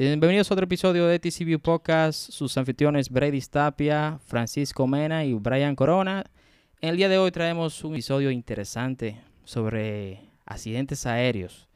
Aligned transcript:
Bienvenidos 0.00 0.50
a 0.50 0.54
otro 0.54 0.64
episodio 0.64 1.06
de 1.06 1.18
TCView 1.18 1.60
Podcast. 1.60 2.30
Sus 2.30 2.56
anfitriones 2.56 3.10
Brady 3.10 3.42
Tapia, 3.42 4.18
Francisco 4.26 4.86
Mena 4.86 5.26
y 5.26 5.34
Brian 5.34 5.76
Corona. 5.76 6.24
En 6.80 6.88
el 6.88 6.96
día 6.96 7.10
de 7.10 7.18
hoy 7.18 7.30
traemos 7.30 7.84
un 7.84 7.92
episodio 7.92 8.30
interesante 8.30 9.20
sobre 9.44 10.22
accidentes 10.46 11.04
aéreos. 11.04 11.68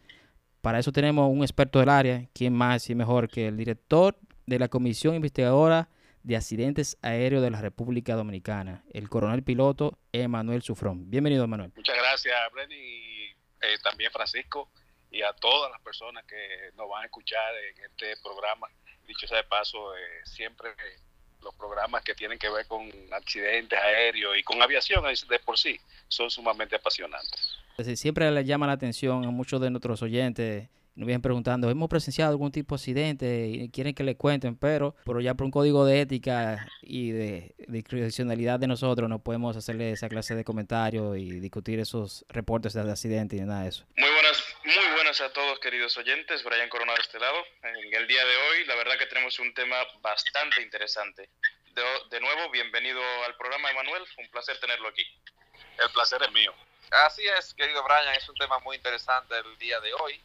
Para 0.62 0.78
eso 0.78 0.90
tenemos 0.90 1.30
un 1.30 1.42
experto 1.42 1.80
del 1.80 1.90
área, 1.90 2.26
quien 2.32 2.54
más 2.54 2.88
y 2.88 2.94
mejor 2.94 3.28
que 3.28 3.48
el 3.48 3.58
director 3.58 4.16
de 4.46 4.58
la 4.58 4.68
Comisión 4.68 5.14
Investigadora 5.14 5.90
de 6.22 6.36
Accidentes 6.36 6.96
Aéreos 7.02 7.42
de 7.42 7.50
la 7.50 7.60
República 7.60 8.14
Dominicana, 8.14 8.84
el 8.94 9.10
coronel 9.10 9.42
piloto 9.42 9.98
Emanuel 10.12 10.62
Sufrón. 10.62 11.10
Bienvenido, 11.10 11.44
Emanuel. 11.44 11.72
Muchas 11.76 11.96
gracias, 11.98 12.34
Brady, 12.54 12.74
y 12.74 13.24
eh, 13.60 13.76
también 13.82 14.10
Francisco 14.10 14.70
y 15.14 15.22
a 15.22 15.32
todas 15.32 15.70
las 15.70 15.80
personas 15.80 16.24
que 16.24 16.72
nos 16.76 16.88
van 16.88 17.02
a 17.02 17.06
escuchar 17.06 17.54
en 17.56 17.84
este 17.84 18.16
programa. 18.22 18.68
Dicho 19.06 19.26
sea 19.28 19.38
de 19.38 19.44
paso, 19.44 19.96
eh, 19.96 20.00
siempre 20.24 20.70
los 21.40 21.54
programas 21.54 22.02
que 22.02 22.14
tienen 22.14 22.38
que 22.38 22.48
ver 22.48 22.66
con 22.66 22.90
accidentes 23.12 23.78
aéreos 23.78 24.36
y 24.36 24.42
con 24.42 24.60
aviación 24.60 25.04
de 25.04 25.38
por 25.38 25.56
sí 25.56 25.78
son 26.08 26.30
sumamente 26.30 26.76
apasionantes. 26.76 27.58
Siempre 27.94 28.30
le 28.30 28.44
llama 28.44 28.66
la 28.66 28.72
atención 28.72 29.24
a 29.24 29.30
muchos 29.30 29.60
de 29.60 29.70
nuestros 29.70 30.02
oyentes 30.02 30.68
nos 30.96 31.06
vienen 31.06 31.22
preguntando, 31.22 31.70
¿hemos 31.70 31.88
presenciado 31.88 32.30
algún 32.30 32.52
tipo 32.52 32.74
de 32.74 32.80
accidente? 32.80 33.48
Y 33.48 33.68
quieren 33.70 33.94
que 33.94 34.04
le 34.04 34.16
cuenten, 34.16 34.56
pero, 34.56 34.94
pero 35.04 35.20
ya 35.20 35.34
por 35.34 35.44
un 35.44 35.50
código 35.50 35.84
de 35.84 36.00
ética 36.00 36.68
y 36.82 37.10
de 37.10 37.54
discrecionalidad 37.66 38.60
de 38.60 38.68
nosotros 38.68 39.08
no 39.08 39.18
podemos 39.18 39.56
hacerle 39.56 39.90
esa 39.90 40.08
clase 40.08 40.36
de 40.36 40.44
comentarios 40.44 41.18
y 41.18 41.40
discutir 41.40 41.80
esos 41.80 42.24
reportes 42.28 42.74
de 42.74 42.80
accidente 42.88 43.36
y 43.36 43.40
nada 43.40 43.62
de 43.62 43.70
eso. 43.70 43.84
Muy 43.96 44.08
buenas, 44.10 44.33
muy 44.64 44.86
buenas 44.94 45.20
a 45.20 45.32
todos 45.32 45.58
queridos 45.60 45.96
oyentes, 45.96 46.42
Brian 46.42 46.68
Corona 46.68 46.94
de 46.94 47.02
este 47.02 47.18
lado. 47.18 47.44
En 47.62 47.94
el 47.94 48.06
día 48.06 48.24
de 48.24 48.36
hoy 48.36 48.64
la 48.64 48.74
verdad 48.76 48.98
que 48.98 49.06
tenemos 49.06 49.38
un 49.38 49.52
tema 49.52 49.76
bastante 50.00 50.62
interesante. 50.62 51.28
De, 51.72 51.84
de 52.10 52.20
nuevo, 52.20 52.50
bienvenido 52.50 53.02
al 53.24 53.36
programa 53.36 53.70
Emanuel, 53.70 54.04
un 54.18 54.28
placer 54.30 54.58
tenerlo 54.60 54.88
aquí. 54.88 55.06
El 55.78 55.90
placer 55.90 56.22
es 56.22 56.32
mío. 56.32 56.54
Así 56.90 57.26
es, 57.26 57.52
querido 57.54 57.82
Brian, 57.82 58.14
es 58.14 58.28
un 58.28 58.36
tema 58.36 58.58
muy 58.60 58.76
interesante 58.76 59.34
el 59.36 59.58
día 59.58 59.80
de 59.80 59.92
hoy 59.94 60.20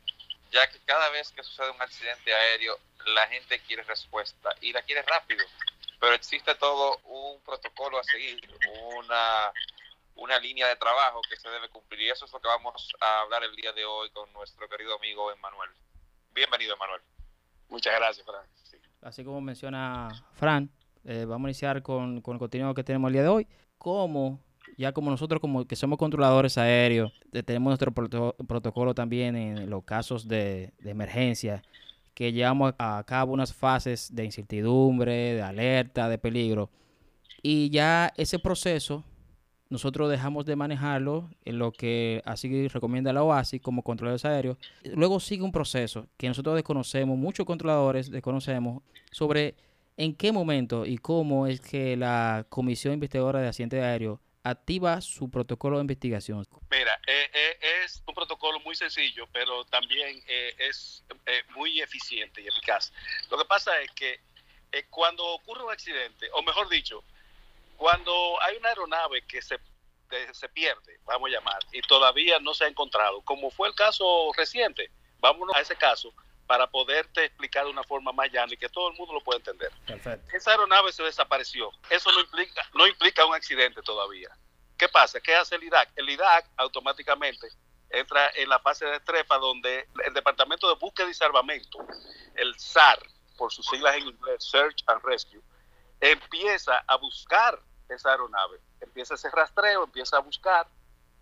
ya 0.52 0.68
que 0.70 0.80
cada 0.86 1.10
vez 1.10 1.32
que 1.32 1.44
sucede 1.44 1.70
un 1.70 1.82
accidente 1.82 2.34
aéreo, 2.34 2.80
la 3.06 3.28
gente 3.28 3.60
quiere 3.62 3.84
respuesta 3.84 4.50
y 4.62 4.74
la 4.74 4.82
quiere 4.82 5.02
rápido, 5.04 5.46
pero 6.00 6.14
existe 6.14 6.56
todo 6.56 6.98
un 7.06 7.42
protocolo 7.42 8.00
a 8.00 8.04
seguir, 8.04 8.42
una, 8.96 9.52
una 10.20 10.40
línea 10.40 10.68
de 10.68 10.76
trabajo 10.76 11.22
que 11.30 11.36
se 11.38 11.50
debe 11.50 11.70
cumplir 11.70 12.02
y 12.02 12.10
eso 12.10 12.26
es 12.26 12.34
lo 12.34 12.40
que 12.40 12.48
vamos 12.48 12.94
a 13.02 13.22
hablar 13.22 13.44
el 13.44 13.56
día 13.56 13.74
de 13.74 13.86
hoy 13.86 14.10
con 14.12 14.32
nuestro 14.34 14.68
querido 14.70 14.96
amigo 14.96 15.32
Emanuel. 15.32 15.70
Bienvenido, 16.34 16.76
Emanuel. 16.76 17.02
Muchas 17.70 17.96
gracias, 17.96 18.26
Fran. 18.26 18.46
Así 19.02 19.24
como 19.24 19.42
menciona 19.42 20.10
Fran, 20.34 20.70
eh, 21.06 21.26
vamos 21.28 21.48
a 21.48 21.50
iniciar 21.50 21.82
con, 21.82 22.22
con 22.22 22.36
el 22.36 22.40
contenido 22.40 22.74
que 22.74 22.84
tenemos 22.84 23.10
el 23.10 23.14
día 23.14 23.24
de 23.24 23.30
hoy. 23.30 23.48
¿Cómo 23.78 24.44
ya 24.78 24.94
como 24.94 25.12
nosotros 25.12 25.42
como 25.42 25.66
que 25.66 25.76
somos 25.76 25.98
controladores 25.98 26.58
aéreos, 26.58 27.12
tenemos 27.46 27.72
nuestro 27.72 27.94
protocolo 27.94 28.94
también 28.94 29.36
en 29.36 29.70
los 29.70 29.84
casos 29.84 30.28
de, 30.28 30.74
emergencia, 30.84 31.64
que 32.14 32.32
llevamos 32.32 32.74
a 32.78 33.04
cabo 33.06 33.34
unas 33.34 33.54
fases 33.54 34.14
de 34.14 34.26
incertidumbre, 34.26 35.34
de 35.36 35.42
alerta, 35.42 36.10
de 36.10 36.18
peligro. 36.18 36.70
Y 37.42 37.70
ya 37.70 38.14
ese 38.18 38.40
proceso 38.40 39.04
nosotros 39.70 40.10
dejamos 40.10 40.46
de 40.46 40.56
manejarlo 40.56 41.30
en 41.46 41.60
lo 41.60 41.72
que 41.72 42.22
así 42.26 42.68
recomienda 42.68 43.14
la 43.14 43.24
OASI 43.24 43.60
como 43.60 43.84
controladores 43.84 44.26
aéreos. 44.26 44.58
Luego 44.84 45.20
sigue 45.20 45.44
un 45.44 45.52
proceso 45.52 46.08
que 46.18 46.28
nosotros 46.28 46.56
desconocemos, 46.56 47.18
muchos 47.18 47.46
controladores 47.46 48.10
desconocemos, 48.10 48.84
sobre 49.12 49.56
en 49.98 50.16
qué 50.16 50.32
momento 50.32 50.86
y 50.86 50.98
cómo 50.98 51.46
es 51.46 51.62
que 51.62 51.96
la 51.98 52.46
Comisión 52.50 52.94
Investigadora 52.94 53.42
de 53.42 53.48
Accidentes 53.48 53.84
Aéreos 53.84 54.20
activa 54.44 55.02
su 55.02 55.30
protocolo 55.30 55.78
de 55.78 55.82
investigación? 55.82 56.46
Mira, 56.72 57.00
eh, 57.06 57.30
eh, 57.34 57.58
es 57.84 58.02
un 58.08 58.16
protocolo 58.16 58.60
muy 58.62 58.76
sencillo, 58.76 59.28
pero 59.32 59.66
también 59.66 60.22
eh, 60.28 60.56
es 60.58 61.04
muy 61.56 61.82
eficiente 61.82 62.42
y 62.42 62.48
eficaz. 62.48 62.92
Lo 63.30 63.38
que 63.38 63.46
pasa 63.46 63.80
es 63.82 63.92
que 63.92 64.22
cuando 64.90 65.26
ocurre 65.26 65.64
un 65.64 65.72
accidente, 65.72 66.30
o 66.34 66.44
mejor 66.44 66.70
dicho, 66.70 67.04
cuando 67.80 68.12
hay 68.44 68.58
una 68.58 68.70
aeronave 68.70 69.26
que 69.26 69.42
se, 69.42 69.58
se 70.34 70.50
pierde, 70.50 71.00
vamos 71.06 71.30
a 71.30 71.32
llamar, 71.32 71.60
y 71.72 71.82
todavía 71.82 72.38
no 72.40 72.54
se 72.54 72.66
ha 72.66 72.68
encontrado, 72.68 73.22
como 73.22 73.50
fue 73.50 73.70
el 73.70 73.74
caso 73.74 74.32
reciente, 74.36 74.92
vámonos 75.20 75.56
a 75.56 75.62
ese 75.62 75.78
caso, 75.78 76.14
para 76.46 76.68
poderte 76.68 77.26
explicar 77.26 77.64
de 77.64 77.72
una 77.72 77.84
forma 77.84 78.12
más 78.12 78.30
llana 78.32 78.54
y 78.54 78.58
que 78.58 78.68
todo 78.68 78.90
el 78.90 78.98
mundo 78.98 79.14
lo 79.14 79.22
pueda 79.22 79.38
entender. 79.38 79.72
Esa 80.34 80.52
aeronave 80.52 80.92
se 80.92 81.04
desapareció. 81.04 81.72
Eso 81.92 82.12
no 82.12 82.20
implica, 82.22 82.68
no 82.74 82.88
implica 82.88 83.24
un 83.24 83.36
accidente 83.36 83.84
todavía. 83.84 84.30
¿Qué 84.76 84.90
pasa? 84.90 85.22
¿Qué 85.22 85.36
hace 85.36 85.56
el 85.56 85.64
IDAC? 85.64 85.92
El 85.96 86.10
IDAC 86.10 86.50
automáticamente 86.58 87.50
entra 87.92 88.32
en 88.36 88.50
la 88.50 88.60
fase 88.60 88.86
de 88.86 89.00
trepa 89.02 89.38
donde 89.38 89.88
el 90.04 90.14
Departamento 90.14 90.68
de 90.68 90.76
Búsqueda 90.76 91.10
y 91.10 91.14
Salvamento, 91.14 91.86
el 92.36 92.60
SAR, 92.60 93.00
por 93.38 93.54
sus 93.54 93.68
siglas 93.68 93.96
en 93.98 94.08
inglés, 94.08 94.44
Search 94.44 94.84
and 94.88 95.04
Rescue, 95.04 95.42
empieza 96.02 96.84
a 96.88 96.96
buscar 96.96 97.62
esa 97.96 98.12
aeronave. 98.12 98.60
Empieza 98.82 99.16
ese 99.16 99.30
rastreo, 99.30 99.84
empieza 99.84 100.18
a 100.18 100.22
buscar 100.22 100.68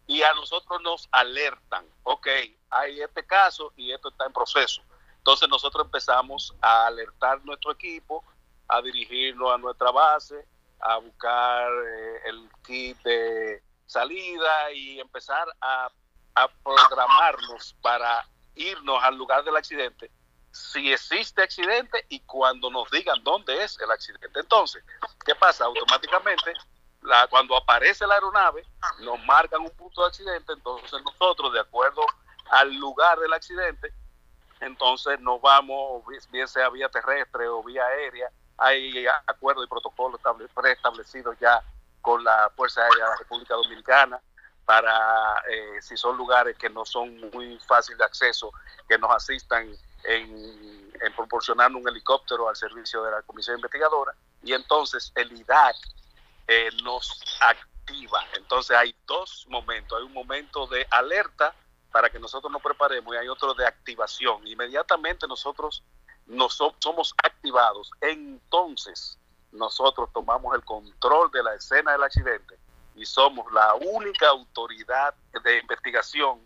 y 0.06 0.24
a 0.24 0.34
nosotros 0.34 0.82
nos 0.82 1.08
alertan, 1.12 1.86
ok, 2.04 2.28
hay 2.70 3.02
este 3.02 3.26
caso 3.26 3.74
y 3.76 3.92
esto 3.92 4.10
está 4.10 4.26
en 4.26 4.34
proceso 4.34 4.82
entonces 5.28 5.50
nosotros 5.50 5.88
empezamos 5.88 6.56
a 6.62 6.88
alertar 6.88 7.44
nuestro 7.44 7.74
equipo, 7.74 8.24
a 8.70 8.82
dirigirnos 8.82 9.52
a 9.52 9.58
nuestra 9.58 9.92
base, 9.92 10.48
a 10.80 10.96
buscar 11.00 11.70
eh, 11.70 12.22
el 12.28 12.50
kit 12.66 12.98
de 13.04 13.62
salida 13.86 14.72
y 14.72 15.02
empezar 15.02 15.46
a, 15.60 15.92
a 16.34 16.48
programarnos 16.64 17.76
para 17.82 18.26
irnos 18.56 19.04
al 19.04 19.18
lugar 19.18 19.44
del 19.44 19.58
accidente 19.58 20.10
si 20.57 20.91
existe 20.91 21.41
accidente 21.44 22.06
y 22.09 22.19
cuando 22.22 22.69
nos 22.69 22.90
digan 22.90 23.23
dónde 23.23 23.63
es 23.63 23.79
el 23.79 23.91
accidente. 23.91 24.40
Entonces, 24.40 24.84
¿qué 25.25 25.35
pasa? 25.35 25.66
Automáticamente, 25.66 26.53
la, 27.01 27.28
cuando 27.28 27.56
aparece 27.56 28.07
la 28.07 28.16
aeronave, 28.16 28.66
nos 29.00 29.23
marcan 29.25 29.62
un 29.62 29.72
punto 29.72 30.01
de 30.01 30.07
accidente, 30.07 30.53
entonces 30.53 31.01
nosotros, 31.03 31.53
de 31.53 31.59
acuerdo 31.59 32.01
al 32.50 32.73
lugar 32.75 33.19
del 33.19 33.34
accidente, 33.34 33.94
entonces 34.59 35.19
nos 35.19 35.40
vamos, 35.41 36.03
bien 36.31 36.47
sea 36.47 36.69
vía 36.69 36.89
terrestre 36.89 37.47
o 37.47 37.63
vía 37.63 37.85
aérea, 37.85 38.29
hay 38.57 39.06
acuerdos 39.28 39.66
y 39.66 39.69
protocolos 39.69 40.19
preestablecidos 40.56 41.38
ya 41.39 41.62
con 42.01 42.24
la 42.24 42.51
Fuerza 42.56 42.81
Aérea 42.81 43.06
de 43.06 43.12
la 43.12 43.18
República 43.18 43.53
Dominicana 43.53 44.19
para, 44.66 45.44
eh, 45.50 45.81
si 45.81 45.95
son 45.95 46.18
lugares 46.18 46.57
que 46.57 46.69
no 46.69 46.84
son 46.84 47.29
muy 47.31 47.57
fáciles 47.59 48.00
de 48.00 48.06
acceso, 48.06 48.51
que 48.89 48.97
nos 48.97 49.12
asistan 49.12 49.72
en, 50.07 50.91
en 51.01 51.13
proporcionar 51.16 51.72
un 51.72 51.88
helicóptero 51.88 52.50
al 52.50 52.56
servicio 52.56 53.03
de 53.03 53.12
la 53.12 53.22
Comisión 53.22 53.57
Investigadora. 53.57 54.16
Y 54.41 54.53
entonces 54.53 55.12
el 55.16 55.31
IDAC 55.31 55.75
eh, 56.47 56.69
nos 56.84 57.22
activa. 57.41 58.23
Entonces 58.35 58.75
hay 58.75 58.95
dos 59.06 59.45
momentos. 59.50 60.00
Hay 60.00 60.06
un 60.06 60.13
momento 60.13 60.66
de 60.68 60.88
alerta 60.90 61.53
para 61.91 62.09
que 62.09 62.19
nosotros 62.19 62.51
nos 62.51 62.62
preparemos 62.62 63.13
y 63.13 63.18
hay 63.18 63.28
otro 63.28 63.53
de 63.53 63.66
activación. 63.66 64.45
Inmediatamente 64.47 65.28
nosotros 65.28 65.84
nos 66.28 66.57
somos 66.79 67.13
activados, 67.24 67.89
entonces 68.01 69.18
nosotros 69.51 70.09
tomamos 70.13 70.53
el 70.56 70.63
control 70.66 71.31
de 71.31 71.41
la 71.41 71.56
escena 71.56 71.94
del 71.94 72.03
accidente 72.03 72.59
y 72.95 73.06
somos 73.06 73.51
la 73.53 73.75
única 73.75 74.27
autoridad 74.27 75.15
de 75.44 75.60
investigación 75.60 76.45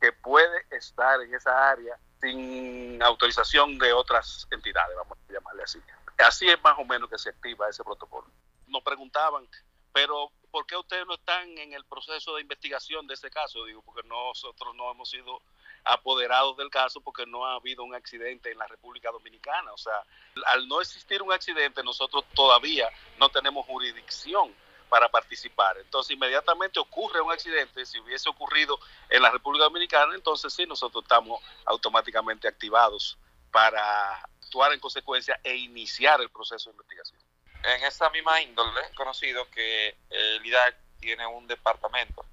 que 0.00 0.12
puede 0.12 0.66
estar 0.70 1.20
en 1.20 1.32
esa 1.34 1.70
área 1.70 1.96
sin 2.22 3.02
autorización 3.02 3.78
de 3.78 3.92
otras 3.92 4.46
entidades, 4.50 4.96
vamos 4.96 5.18
a 5.28 5.32
llamarle 5.32 5.64
así. 5.64 5.80
Así 6.18 6.48
es 6.48 6.62
más 6.62 6.78
o 6.78 6.84
menos 6.84 7.10
que 7.10 7.18
se 7.18 7.30
activa 7.30 7.68
ese 7.68 7.82
protocolo. 7.82 8.28
Nos 8.68 8.82
preguntaban, 8.82 9.48
pero 9.92 10.30
¿por 10.50 10.64
qué 10.66 10.76
ustedes 10.76 11.04
no 11.06 11.14
están 11.14 11.58
en 11.58 11.72
el 11.72 11.84
proceso 11.84 12.36
de 12.36 12.42
investigación 12.42 13.06
de 13.08 13.14
ese 13.14 13.28
caso? 13.28 13.64
Digo, 13.64 13.82
porque 13.82 14.06
nosotros 14.08 14.74
no 14.76 14.90
hemos 14.92 15.10
sido 15.10 15.42
apoderados 15.84 16.56
del 16.56 16.70
caso 16.70 17.00
porque 17.00 17.26
no 17.26 17.44
ha 17.44 17.54
habido 17.54 17.82
un 17.82 17.92
accidente 17.92 18.52
en 18.52 18.58
la 18.58 18.68
República 18.68 19.10
Dominicana. 19.10 19.72
O 19.72 19.78
sea, 19.78 20.04
al 20.46 20.68
no 20.68 20.80
existir 20.80 21.20
un 21.22 21.32
accidente, 21.32 21.82
nosotros 21.82 22.24
todavía 22.34 22.88
no 23.18 23.30
tenemos 23.30 23.66
jurisdicción 23.66 24.54
para 24.92 25.08
participar. 25.08 25.78
Entonces, 25.78 26.14
inmediatamente 26.14 26.78
ocurre 26.78 27.22
un 27.22 27.32
accidente, 27.32 27.86
si 27.86 27.98
hubiese 27.98 28.28
ocurrido 28.28 28.78
en 29.08 29.22
la 29.22 29.30
República 29.30 29.64
Dominicana, 29.64 30.14
entonces 30.14 30.52
sí, 30.52 30.66
nosotros 30.66 31.02
estamos 31.04 31.42
automáticamente 31.64 32.46
activados 32.46 33.16
para 33.50 34.18
actuar 34.18 34.70
en 34.74 34.80
consecuencia 34.80 35.40
e 35.42 35.56
iniciar 35.56 36.20
el 36.20 36.28
proceso 36.28 36.68
de 36.68 36.74
investigación 36.74 37.18
en 37.62 37.84
esa 37.84 38.10
misma 38.10 38.42
índole, 38.42 38.82
conocido 38.94 39.48
que 39.48 39.96
el 40.10 40.44
IDAC 40.44 40.76
tiene 41.00 41.26
un 41.26 41.46
departamento 41.46 42.26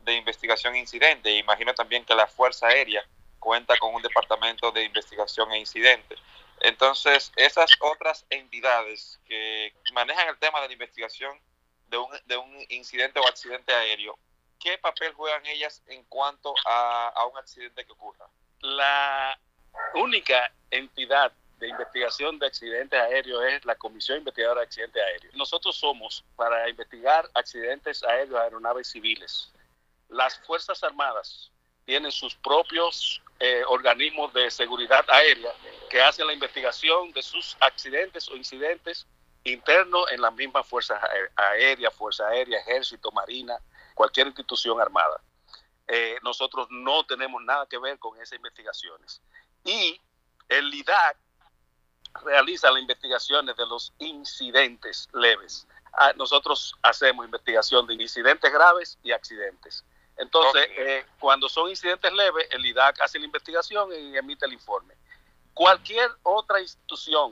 de 0.00 0.14
investigación 0.14 0.74
e 0.74 0.78
incidente. 0.78 1.30
Imagino 1.36 1.74
también 1.74 2.06
que 2.06 2.14
la 2.14 2.26
Fuerza 2.26 2.68
Aérea 2.68 3.04
cuenta 3.38 3.76
con 3.76 3.94
un 3.94 4.00
departamento 4.00 4.72
de 4.72 4.84
investigación 4.84 5.52
e 5.52 5.58
incidente. 5.58 6.16
Entonces, 6.60 7.30
esas 7.36 7.72
otras 7.80 8.24
entidades 8.30 9.20
que 9.26 9.74
manejan 9.92 10.28
el 10.28 10.38
tema 10.38 10.62
de 10.62 10.68
la 10.68 10.72
investigación 10.72 11.38
de 11.88 11.98
un, 11.98 12.08
de 12.26 12.36
un 12.36 12.66
incidente 12.70 13.20
o 13.20 13.28
accidente 13.28 13.72
aéreo, 13.72 14.18
¿qué 14.58 14.78
papel 14.78 15.12
juegan 15.14 15.44
ellas 15.46 15.82
en 15.86 16.04
cuanto 16.04 16.54
a, 16.66 17.08
a 17.08 17.26
un 17.26 17.36
accidente 17.38 17.84
que 17.84 17.92
ocurra? 17.92 18.26
La 18.60 19.38
única 19.94 20.52
entidad 20.70 21.32
de 21.58 21.68
investigación 21.68 22.38
de 22.38 22.46
accidentes 22.46 22.98
aéreos 22.98 23.42
es 23.44 23.64
la 23.64 23.74
Comisión 23.76 24.18
Investigadora 24.18 24.60
de 24.60 24.66
Accidentes 24.66 25.02
Aéreos. 25.02 25.34
Nosotros 25.34 25.76
somos 25.76 26.24
para 26.36 26.68
investigar 26.68 27.28
accidentes 27.34 28.02
aéreos 28.02 28.40
aeronaves 28.40 28.88
civiles. 28.88 29.52
Las 30.08 30.38
Fuerzas 30.40 30.82
Armadas 30.82 31.50
tienen 31.84 32.12
sus 32.12 32.34
propios 32.34 33.22
eh, 33.38 33.62
organismos 33.68 34.32
de 34.34 34.50
seguridad 34.50 35.04
aérea 35.08 35.52
que 35.88 36.00
hacen 36.00 36.26
la 36.26 36.32
investigación 36.32 37.12
de 37.12 37.22
sus 37.22 37.56
accidentes 37.60 38.28
o 38.28 38.36
incidentes 38.36 39.06
internos 39.46 40.10
en 40.12 40.20
las 40.20 40.32
mismas 40.34 40.66
fuerzas 40.66 41.00
aéreas, 41.36 41.94
Fuerza 41.94 42.26
Aérea, 42.28 42.58
Ejército, 42.60 43.10
Marina, 43.12 43.58
cualquier 43.94 44.26
institución 44.26 44.80
armada. 44.80 45.20
Eh, 45.88 46.18
nosotros 46.22 46.66
no 46.70 47.04
tenemos 47.04 47.42
nada 47.42 47.66
que 47.66 47.78
ver 47.78 47.98
con 47.98 48.16
esas 48.20 48.36
investigaciones. 48.36 49.22
Y 49.64 50.00
el 50.48 50.68
LIDAC 50.70 51.16
realiza 52.24 52.70
las 52.70 52.80
investigaciones 52.80 53.56
de 53.56 53.66
los 53.66 53.92
incidentes 53.98 55.08
leves. 55.12 55.66
Ah, 55.92 56.12
nosotros 56.16 56.74
hacemos 56.82 57.24
investigación 57.24 57.86
de 57.86 57.94
incidentes 57.94 58.52
graves 58.52 58.98
y 59.02 59.12
accidentes. 59.12 59.84
Entonces, 60.16 60.66
eh, 60.76 61.04
cuando 61.20 61.48
son 61.48 61.68
incidentes 61.68 62.12
leves, 62.12 62.48
el 62.50 62.64
IDAC 62.64 63.00
hace 63.00 63.18
la 63.18 63.26
investigación 63.26 63.90
y 63.92 64.16
emite 64.16 64.46
el 64.46 64.54
informe. 64.54 64.94
Cualquier 65.52 66.10
otra 66.22 66.60
institución, 66.60 67.30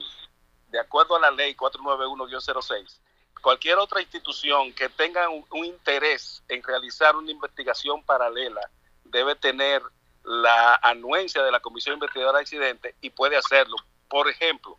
de 0.67 0.79
acuerdo 0.79 1.15
a 1.15 1.19
la 1.19 1.31
ley 1.31 1.55
491-06, 1.55 2.99
cualquier 3.41 3.77
otra 3.77 4.01
institución 4.01 4.73
que 4.73 4.89
tenga 4.89 5.29
un, 5.29 5.65
interés 5.65 6.43
en 6.47 6.63
realizar 6.63 7.15
una 7.15 7.31
investigación 7.31 8.03
paralela 8.03 8.61
debe 9.03 9.35
tener 9.35 9.81
la 10.23 10.79
anuencia 10.81 11.43
de 11.43 11.51
la 11.51 11.59
Comisión 11.59 11.93
Investigadora 11.93 12.39
de 12.39 12.41
Accidentes 12.41 12.95
y 13.01 13.11
puede 13.11 13.37
hacerlo. 13.37 13.75
Por 14.09 14.27
ejemplo, 14.27 14.77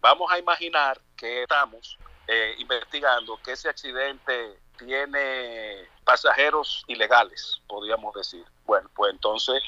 vamos 0.00 0.30
a 0.32 0.38
imaginar 0.38 1.00
que 1.16 1.42
estamos 1.42 1.96
eh, 2.26 2.56
investigando 2.58 3.40
que 3.42 3.52
ese 3.52 3.68
accidente 3.68 4.58
tiene 4.76 5.88
pasajeros 6.04 6.84
ilegales, 6.88 7.60
podríamos 7.68 8.14
decir. 8.14 8.44
Bueno, 8.64 8.90
pues 8.94 9.12
entonces 9.12 9.62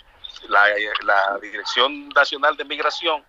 la, 0.49 1.39
Dirección 1.41 2.09
Nacional 2.11 2.57
de 2.57 2.65
Migración 2.65 3.25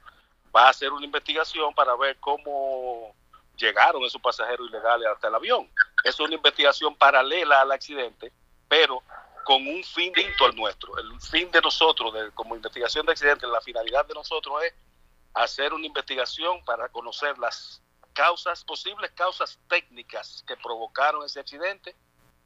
va 0.56 0.68
a 0.68 0.70
hacer 0.70 0.92
una 0.92 1.06
investigación 1.06 1.74
para 1.74 1.96
ver 1.96 2.18
cómo 2.20 3.16
llegaron 3.56 4.04
esos 4.04 4.22
pasajeros 4.22 4.68
ilegales 4.70 5.08
hasta 5.08 5.28
el 5.28 5.36
avión. 5.36 5.70
Es 6.04 6.20
una 6.20 6.36
investigación 6.36 6.96
paralela 6.96 7.62
al 7.62 7.72
accidente, 7.72 8.32
pero 8.68 9.04
con 9.44 9.66
un 9.68 9.84
fin 9.84 10.12
distinto 10.14 10.46
al 10.46 10.56
nuestro. 10.56 10.98
El 10.98 11.20
fin 11.22 11.50
de 11.52 11.62
nosotros, 11.62 12.14
de, 12.14 12.32
como 12.32 12.56
investigación 12.56 13.06
de 13.06 13.14
accidentes, 13.14 13.50
la 13.50 13.62
finalidad 13.62 14.06
de 14.06 14.14
nosotros 14.14 14.64
es 14.64 14.74
hacer 15.34 15.74
una 15.74 15.86
investigación 15.86 16.64
para 16.66 16.90
conocer 16.90 17.38
las 17.38 17.82
causas, 18.14 18.64
posibles 18.64 19.12
causas 19.12 19.60
técnicas 19.68 20.44
que 20.48 20.58
provocaron 20.58 21.26
ese 21.26 21.40
accidente 21.40 21.96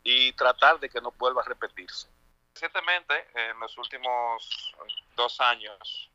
y 0.03 0.31
tratar 0.33 0.79
de 0.79 0.89
que 0.89 1.01
no 1.01 1.11
vuelva 1.11 1.41
a 1.41 1.45
repetirse. 1.45 2.07
Recientemente, 2.53 3.27
en 3.33 3.59
los 3.59 3.77
últimos 3.77 4.73
dos 5.15 5.41
años, 5.41 6.09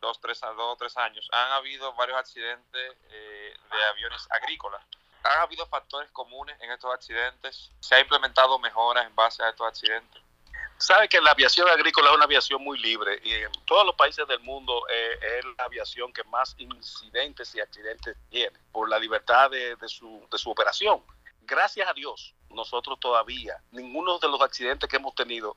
dos, 0.00 0.20
tres, 0.20 0.40
dos, 0.40 0.78
tres 0.78 0.96
años, 0.96 1.28
han 1.32 1.52
habido 1.52 1.92
varios 1.94 2.18
accidentes 2.18 2.96
eh, 3.10 3.54
de 3.70 3.84
aviones 3.86 4.26
agrícolas. 4.30 4.82
¿Han 5.24 5.40
habido 5.40 5.66
factores 5.66 6.10
comunes 6.12 6.56
en 6.60 6.70
estos 6.70 6.92
accidentes? 6.92 7.70
¿Se 7.80 7.94
ha 7.94 8.00
implementado 8.00 8.58
mejoras 8.58 9.06
en 9.06 9.14
base 9.14 9.42
a 9.42 9.50
estos 9.50 9.66
accidentes? 9.66 10.22
Sabe 10.78 11.08
que 11.08 11.20
la 11.20 11.32
aviación 11.32 11.68
agrícola 11.68 12.10
es 12.10 12.14
una 12.14 12.24
aviación 12.24 12.62
muy 12.62 12.78
libre 12.78 13.20
y 13.24 13.32
en 13.32 13.52
todos 13.66 13.84
los 13.84 13.96
países 13.96 14.26
del 14.28 14.38
mundo 14.40 14.84
eh, 14.88 15.38
es 15.38 15.44
la 15.56 15.64
aviación 15.64 16.12
que 16.12 16.22
más 16.24 16.54
incidentes 16.58 17.52
y 17.56 17.60
accidentes 17.60 18.16
tiene 18.30 18.56
por 18.70 18.88
la 18.88 18.98
libertad 18.98 19.50
de, 19.50 19.74
de, 19.74 19.88
su, 19.88 20.26
de 20.30 20.38
su 20.38 20.50
operación. 20.50 21.02
Gracias 21.42 21.88
a 21.88 21.92
Dios, 21.94 22.32
nosotros 22.50 23.00
todavía, 23.00 23.60
ninguno 23.72 24.18
de 24.18 24.28
los 24.28 24.40
accidentes 24.40 24.88
que 24.88 24.96
hemos 24.96 25.14
tenido 25.16 25.56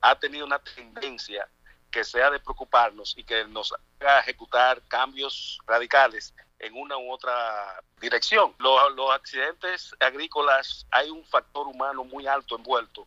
ha 0.00 0.18
tenido 0.18 0.46
una 0.46 0.58
tendencia 0.58 1.46
que 1.92 2.02
sea 2.02 2.30
de 2.30 2.40
preocuparnos 2.40 3.14
y 3.16 3.22
que 3.22 3.44
nos 3.44 3.72
haga 4.00 4.20
ejecutar 4.20 4.82
cambios 4.88 5.60
radicales 5.66 6.34
en 6.58 6.74
una 6.74 6.96
u 6.96 7.12
otra 7.12 7.80
dirección. 8.00 8.54
Los, 8.58 9.10
accidentes 9.12 9.94
agrícolas 10.00 10.86
hay 10.90 11.10
un 11.10 11.24
factor 11.26 11.68
humano 11.68 12.02
muy 12.02 12.26
alto 12.26 12.56
envuelto 12.56 13.06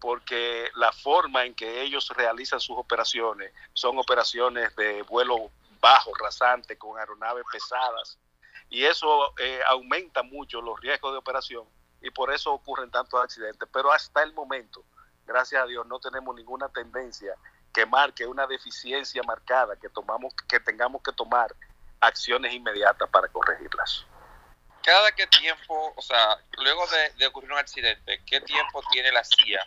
porque 0.00 0.70
la 0.74 0.90
forma 0.90 1.44
en 1.44 1.54
que 1.54 1.82
ellos 1.82 2.10
realizan 2.16 2.60
sus 2.60 2.76
operaciones 2.76 3.52
son 3.72 3.98
operaciones 3.98 4.74
de 4.76 5.02
vuelo 5.02 5.50
bajo, 5.80 6.12
rasante, 6.14 6.76
con 6.76 6.98
aeronaves 6.98 7.44
pesadas, 7.50 8.18
y 8.70 8.84
eso 8.84 9.34
eh, 9.38 9.60
aumenta 9.68 10.22
mucho 10.22 10.60
los 10.60 10.80
riesgos 10.80 11.12
de 11.12 11.18
operación 11.18 11.64
y 12.00 12.10
por 12.10 12.32
eso 12.32 12.52
ocurren 12.52 12.90
tantos 12.90 13.22
accidentes. 13.22 13.68
Pero 13.72 13.92
hasta 13.92 14.22
el 14.22 14.32
momento, 14.34 14.84
gracias 15.26 15.62
a 15.62 15.66
Dios, 15.66 15.86
no 15.86 16.00
tenemos 16.00 16.34
ninguna 16.34 16.68
tendencia 16.68 17.34
que 17.74 17.84
marque 17.84 18.26
una 18.26 18.46
deficiencia 18.46 19.22
marcada, 19.24 19.76
que, 19.76 19.88
tomamos, 19.88 20.32
que 20.48 20.60
tengamos 20.60 21.02
que 21.02 21.12
tomar 21.12 21.54
acciones 22.00 22.54
inmediatas 22.54 23.08
para 23.10 23.28
corregirlas. 23.28 24.06
¿Cada 24.82 25.12
qué 25.12 25.26
tiempo, 25.26 25.92
o 25.96 26.02
sea, 26.02 26.38
luego 26.58 26.86
de, 26.86 27.10
de 27.18 27.26
ocurrir 27.26 27.52
un 27.52 27.58
accidente, 27.58 28.22
qué 28.24 28.40
tiempo 28.40 28.82
tiene 28.92 29.10
la 29.10 29.24
CIA 29.24 29.64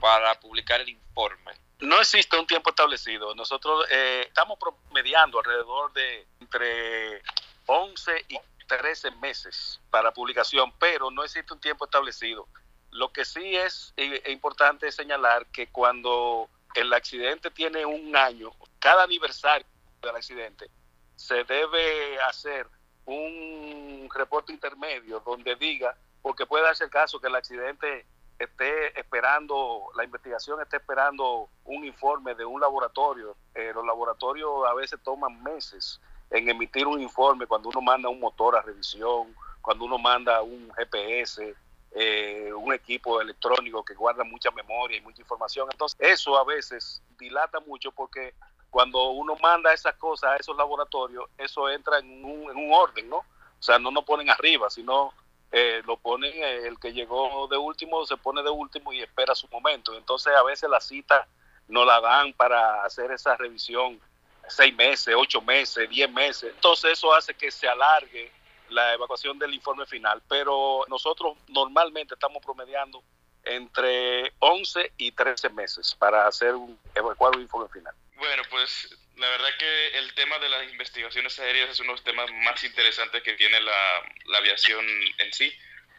para 0.00 0.38
publicar 0.38 0.80
el 0.80 0.90
informe? 0.90 1.52
No 1.80 1.98
existe 1.98 2.38
un 2.38 2.46
tiempo 2.46 2.70
establecido. 2.70 3.34
Nosotros 3.34 3.86
eh, 3.90 4.24
estamos 4.26 4.58
promediando 4.58 5.38
alrededor 5.38 5.92
de 5.94 6.26
entre 6.40 7.22
11 7.66 8.26
y 8.28 8.38
13 8.66 9.12
meses 9.12 9.80
para 9.90 10.12
publicación, 10.12 10.72
pero 10.78 11.10
no 11.10 11.24
existe 11.24 11.54
un 11.54 11.60
tiempo 11.60 11.86
establecido. 11.86 12.46
Lo 12.90 13.12
que 13.12 13.24
sí 13.24 13.56
es 13.56 13.94
eh, 13.96 14.22
importante 14.30 14.92
señalar 14.92 15.46
que 15.46 15.68
cuando 15.68 16.50
el 16.74 16.92
accidente 16.92 17.50
tiene 17.50 17.84
un 17.84 18.14
año, 18.16 18.50
cada 18.78 19.04
aniversario 19.04 19.66
del 20.02 20.16
accidente, 20.16 20.70
se 21.16 21.44
debe 21.44 22.18
hacer 22.22 22.66
un 23.04 24.08
reporte 24.14 24.52
intermedio 24.52 25.20
donde 25.20 25.56
diga, 25.56 25.96
porque 26.22 26.46
puede 26.46 26.64
darse 26.64 26.84
el 26.84 26.90
caso 26.90 27.20
que 27.20 27.28
el 27.28 27.34
accidente 27.34 28.06
esté 28.38 28.98
esperando, 28.98 29.90
la 29.96 30.04
investigación 30.04 30.60
esté 30.62 30.78
esperando 30.78 31.48
un 31.64 31.84
informe 31.84 32.34
de 32.34 32.44
un 32.44 32.60
laboratorio. 32.60 33.36
Eh, 33.54 33.72
los 33.74 33.84
laboratorios 33.84 34.66
a 34.66 34.74
veces 34.74 34.98
toman 35.02 35.42
meses 35.42 36.00
en 36.30 36.48
emitir 36.48 36.86
un 36.86 37.00
informe 37.00 37.46
cuando 37.46 37.68
uno 37.68 37.82
manda 37.82 38.08
un 38.08 38.20
motor 38.20 38.56
a 38.56 38.62
revisión, 38.62 39.34
cuando 39.60 39.84
uno 39.84 39.98
manda 39.98 40.40
un 40.40 40.70
GPS, 40.74 41.54
eh, 41.92 42.52
un 42.54 42.72
equipo 42.72 43.20
electrónico 43.20 43.84
que 43.84 43.94
guarda 43.94 44.24
mucha 44.24 44.50
memoria 44.50 44.98
y 44.98 45.00
mucha 45.00 45.22
información. 45.22 45.68
Entonces, 45.70 45.98
eso 46.00 46.38
a 46.38 46.44
veces 46.44 47.02
dilata 47.18 47.60
mucho 47.60 47.90
porque 47.90 48.34
cuando 48.70 49.10
uno 49.10 49.36
manda 49.36 49.72
esas 49.72 49.96
cosas 49.96 50.30
a 50.30 50.36
esos 50.36 50.56
laboratorios, 50.56 51.28
eso 51.36 51.68
entra 51.68 51.98
en 51.98 52.24
un, 52.24 52.50
en 52.50 52.56
un 52.56 52.72
orden, 52.72 53.08
¿no? 53.08 53.18
O 53.18 53.62
sea, 53.62 53.78
no 53.78 53.90
nos 53.90 54.04
ponen 54.04 54.30
arriba, 54.30 54.70
sino 54.70 55.12
eh, 55.52 55.82
lo 55.84 55.96
ponen, 55.96 56.32
eh, 56.32 56.68
el 56.68 56.78
que 56.78 56.92
llegó 56.92 57.48
de 57.48 57.56
último 57.56 58.06
se 58.06 58.16
pone 58.16 58.42
de 58.42 58.50
último 58.50 58.92
y 58.92 59.02
espera 59.02 59.34
su 59.34 59.48
momento. 59.48 59.96
Entonces 59.96 60.32
a 60.32 60.44
veces 60.44 60.70
la 60.70 60.80
cita 60.80 61.26
no 61.68 61.84
la 61.84 62.00
dan 62.00 62.32
para 62.32 62.84
hacer 62.84 63.10
esa 63.10 63.36
revisión 63.36 64.00
seis 64.48 64.74
meses, 64.74 65.14
ocho 65.16 65.40
meses, 65.42 65.88
diez 65.90 66.10
meses. 66.10 66.52
Entonces 66.54 66.92
eso 66.92 67.12
hace 67.12 67.34
que 67.34 67.50
se 67.50 67.68
alargue 67.68 68.32
la 68.70 68.94
evacuación 68.94 69.38
del 69.38 69.54
informe 69.54 69.86
final. 69.86 70.22
Pero 70.28 70.84
nosotros 70.88 71.36
normalmente 71.48 72.14
estamos 72.14 72.42
promediando 72.44 73.02
entre 73.44 74.32
11 74.38 74.92
y 74.98 75.12
13 75.12 75.50
meses 75.50 75.94
para 75.98 76.26
hacer 76.26 76.54
un, 76.54 76.78
evacuar 76.94 77.36
un 77.36 77.42
informe 77.42 77.68
final. 77.68 77.94
Bueno, 78.16 78.42
pues 78.50 78.96
la 79.16 79.28
verdad 79.28 79.48
que 79.58 79.98
el 79.98 80.14
tema 80.14 80.38
de 80.38 80.48
las 80.48 80.70
investigaciones 80.70 81.38
aéreas 81.38 81.70
es 81.70 81.80
uno 81.80 81.88
de 81.88 81.96
los 81.96 82.04
temas 82.04 82.30
más 82.44 82.62
interesantes 82.64 83.22
que 83.22 83.34
tiene 83.34 83.60
la, 83.60 84.02
la, 84.26 84.38
aviación 84.38 84.84
en 85.18 85.32
sí, 85.32 85.52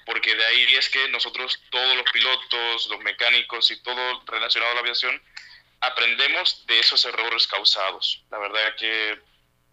porque 0.06 0.36
de 0.36 0.46
ahí 0.46 0.76
es 0.76 0.90
que 0.90 1.08
nosotros, 1.10 1.62
todos 1.70 1.96
los 1.96 2.06
pilotos, 2.12 2.88
los 2.88 3.00
mecánicos 3.02 3.72
y 3.72 3.82
todo 3.82 4.24
relacionado 4.26 4.72
a 4.72 4.76
la 4.76 4.82
aviación, 4.82 5.22
aprendemos 5.82 6.66
de 6.68 6.80
esos 6.80 7.04
errores 7.06 7.48
causados. 7.48 8.24
La 8.30 8.38
verdad 8.38 8.76
que, 8.78 9.20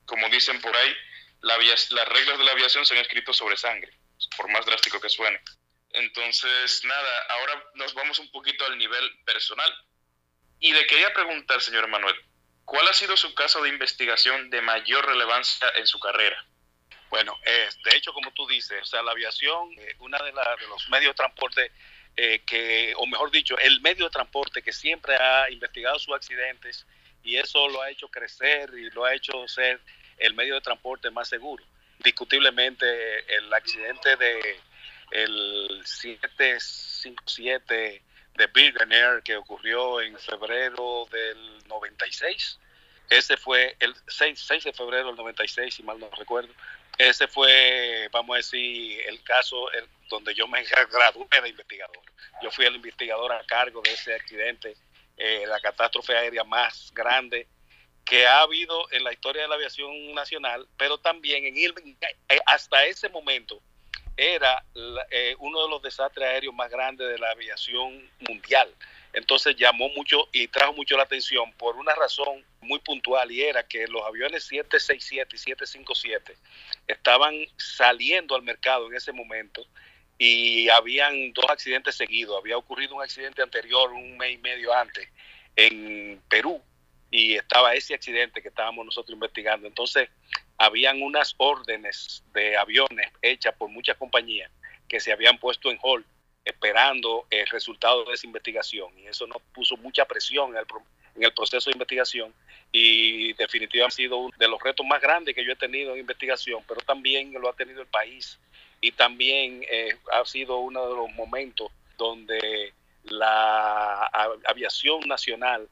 como 0.07 0.29
dicen 0.31 0.61
por 0.61 0.75
ahí, 0.75 0.97
la 1.41 1.57
las 1.59 2.09
reglas 2.09 2.39
de 2.39 2.45
la 2.45 2.53
aviación 2.53 2.85
se 2.85 2.95
han 2.95 3.01
escrito 3.01 3.33
sobre 3.33 3.57
sangre, 3.57 3.93
por 4.37 4.49
más 4.49 4.67
drástico 4.67 5.01
que 5.01 5.09
suene. 5.09 5.41
Entonces, 5.91 6.85
nada, 6.85 7.27
ahora 7.31 7.65
nos 7.75 7.95
vamos 7.95 8.19
un 8.19 8.31
poquito 8.31 8.65
al 8.67 8.77
nivel 8.77 9.11
personal. 9.25 9.73
Y 10.61 10.73
le 10.73 10.87
quería 10.87 11.13
preguntar, 11.13 11.61
señor 11.61 11.87
Manuel, 11.89 12.17
¿cuál 12.65 12.87
ha 12.89 12.93
sido 12.93 13.17
su 13.17 13.35
caso 13.35 13.63
de 13.63 13.69
investigación 13.69 14.51
de 14.51 14.61
mayor 14.61 15.07
relevancia 15.07 15.69
en 15.77 15.87
su 15.87 15.99
carrera? 15.99 16.45
Bueno, 17.11 17.39
de 17.45 17.97
hecho, 17.97 18.13
como 18.13 18.33
tú 18.33 18.47
dices, 18.47 18.83
o 18.83 18.85
sea, 18.85 19.03
la 19.03 19.13
aviación, 19.13 19.71
eh, 19.79 19.95
una 20.01 20.19
de, 20.19 20.31
de, 20.31 20.69
los 20.69 20.89
medios 20.91 21.13
de 21.13 21.17
transporte 21.17 21.73
eh, 22.17 22.43
que, 22.45 22.93
o 22.97 23.07
mejor 23.07 23.31
dicho, 23.31 23.57
el 23.59 23.81
medio 23.81 24.05
de 24.07 24.11
transporte 24.11 24.63
que 24.63 24.73
siempre 24.73 25.17
ha 25.17 25.51
investigado 25.51 25.99
sus 25.99 26.15
accidentes 26.15 26.87
y 27.23 27.37
eso 27.37 27.69
lo 27.69 27.81
ha 27.81 27.91
hecho 27.91 28.09
crecer 28.09 28.71
y 28.77 28.91
lo 28.91 29.05
ha 29.05 29.15
hecho 29.15 29.47
ser 29.49 29.81
el 30.19 30.35
medio 30.35 30.55
de 30.55 30.61
transporte 30.61 31.11
más 31.11 31.29
seguro. 31.29 31.65
Discutiblemente, 31.99 32.87
el 33.35 33.53
accidente 33.53 34.15
de 34.17 34.61
el 35.11 35.83
757 35.85 38.03
de 38.35 38.47
Billionaire 38.49 39.23
que 39.25 39.37
ocurrió 39.37 40.01
en 40.01 40.17
febrero 40.19 41.09
del 41.11 41.67
96, 41.67 42.59
ese 43.11 43.37
fue 43.37 43.77
el 43.81 43.95
6, 44.07 44.39
6 44.39 44.65
de 44.65 44.73
febrero 44.73 45.09
del 45.09 45.17
96, 45.17 45.75
si 45.75 45.83
mal 45.83 45.99
no 45.99 46.09
recuerdo, 46.11 46.53
ese 46.99 47.27
fue, 47.27 48.09
vamos 48.13 48.35
a 48.35 48.37
decir, 48.39 49.01
el 49.07 49.23
caso 49.23 49.69
donde 50.09 50.35
yo 50.35 50.47
me 50.47 50.63
gradué 50.65 51.27
de 51.43 51.49
investigador. 51.49 52.03
Yo 52.43 52.51
fui 52.51 52.67
el 52.67 52.77
investigador 52.77 53.33
a 53.33 53.45
cargo 53.45 53.81
de 53.83 53.93
ese 53.93 54.15
accidente, 54.15 54.77
eh, 55.17 55.45
la 55.47 55.59
catástrofe 55.61 56.17
aérea 56.17 56.45
más 56.45 56.93
grande 56.95 57.49
que 58.09 58.27
ha 58.27 58.41
habido 58.41 58.91
en 58.91 59.05
la 59.05 59.13
historia 59.13 59.43
de 59.43 59.49
la 59.49 59.57
aviación 59.57 60.15
nacional, 60.15 60.67
pero 60.79 60.99
también 60.99 61.45
en 61.45 61.57
eh, 61.57 62.41
hasta 62.47 62.87
ese 62.87 63.09
momento 63.11 63.61
era 64.17 64.65
eh, 65.11 65.37
uno 65.39 65.63
de 65.63 65.69
los 65.69 65.83
desastres 65.83 66.27
aéreos 66.27 66.55
más 66.55 66.71
grandes 66.71 67.07
de 67.07 67.19
la 67.19 67.31
aviación 67.31 68.11
mundial. 68.29 68.75
Entonces 69.13 69.57
llamó 69.57 69.89
mucho 69.91 70.29
y 70.33 70.49
trajo 70.49 70.73
mucho 70.73 70.97
la 70.97 71.05
atención 71.05 71.53
por 71.53 71.77
una 71.77 71.95
razón 71.95 72.45
muy 72.61 72.79
puntual 72.81 73.31
y 73.31 73.43
era 73.43 73.63
que 73.63 73.87
los 73.87 74.03
aviones 74.03 74.45
767 74.45 75.37
y 75.37 75.39
757 75.39 76.37
estaban 76.89 77.35
saliendo 77.57 78.35
al 78.35 78.43
mercado 78.43 78.87
en 78.87 78.97
ese 78.97 79.13
momento 79.13 79.65
y 80.19 80.69
habían 80.71 81.33
dos 81.33 81.47
accidentes 81.49 81.95
seguidos. 81.95 82.39
Había 82.39 82.57
ocurrido 82.57 82.97
un 82.97 83.03
accidente 83.03 83.43
anterior 83.43 83.93
un 83.93 84.17
mes 84.17 84.35
y 84.35 84.39
medio 84.39 84.73
antes 84.75 85.09
en 85.57 86.21
Perú 86.29 86.63
y 87.11 87.35
estaba 87.35 87.75
ese 87.75 87.95
accidente 87.95 88.43
que 88.43 88.49
estábamos 88.49 88.85
nosotros 88.85 89.15
investigando. 89.15 89.67
Entonces, 89.67 90.09
habían 90.59 91.03
unas 91.03 91.35
órdenes 91.39 92.23
de 92.35 92.57
aviones 92.57 93.11
hechas 93.23 93.55
por 93.55 93.71
muchas 93.71 93.97
compañías 93.97 94.51
que 94.89 95.01
se 95.01 95.13
habían 95.13 95.39
puesto 95.39 95.71
en 95.71 95.79
hold 95.81 96.05
esperando 96.45 97.27
el 97.31 97.47
resultado 97.49 98.05
de 98.05 98.15
esa 98.15 98.27
investigación 98.27 98.91
y 98.99 99.07
eso 99.07 99.27
nos 99.27 99.43
puso 99.55 99.77
mucha 99.77 100.07
presión 100.07 100.51
en 100.51 100.57
el, 100.57 100.65
en 101.17 101.25
el 101.25 101.35
proceso 101.35 101.69
de 101.69 101.75
investigación 101.75 102.33
y 102.73 103.35
definitivamente 103.35 103.87
ha 103.87 103.91
sido 103.91 104.17
uno 104.17 104.35
de 104.39 104.49
los 104.49 104.63
retos 104.63 104.87
más 104.87 105.01
grandes 105.01 105.35
que 105.35 105.45
yo 105.45 105.53
he 105.53 105.57
tenido 105.57 105.93
en 105.93 106.01
investigación, 106.01 106.63
pero 106.67 106.81
también 106.81 107.33
lo 107.35 107.51
ha 107.51 107.53
tenido 107.53 107.83
el 107.83 107.87
país 107.89 108.39
y 108.81 108.93
también 108.93 109.63
eh, 109.71 109.97
ha 110.11 110.25
sido 110.25 110.59
uno 110.59 110.89
de 110.89 110.97
los 110.97 111.11
momentos 111.13 111.71
donde 111.99 112.73
la 113.05 114.05
aviación 114.47 115.01
nacional 115.07 115.69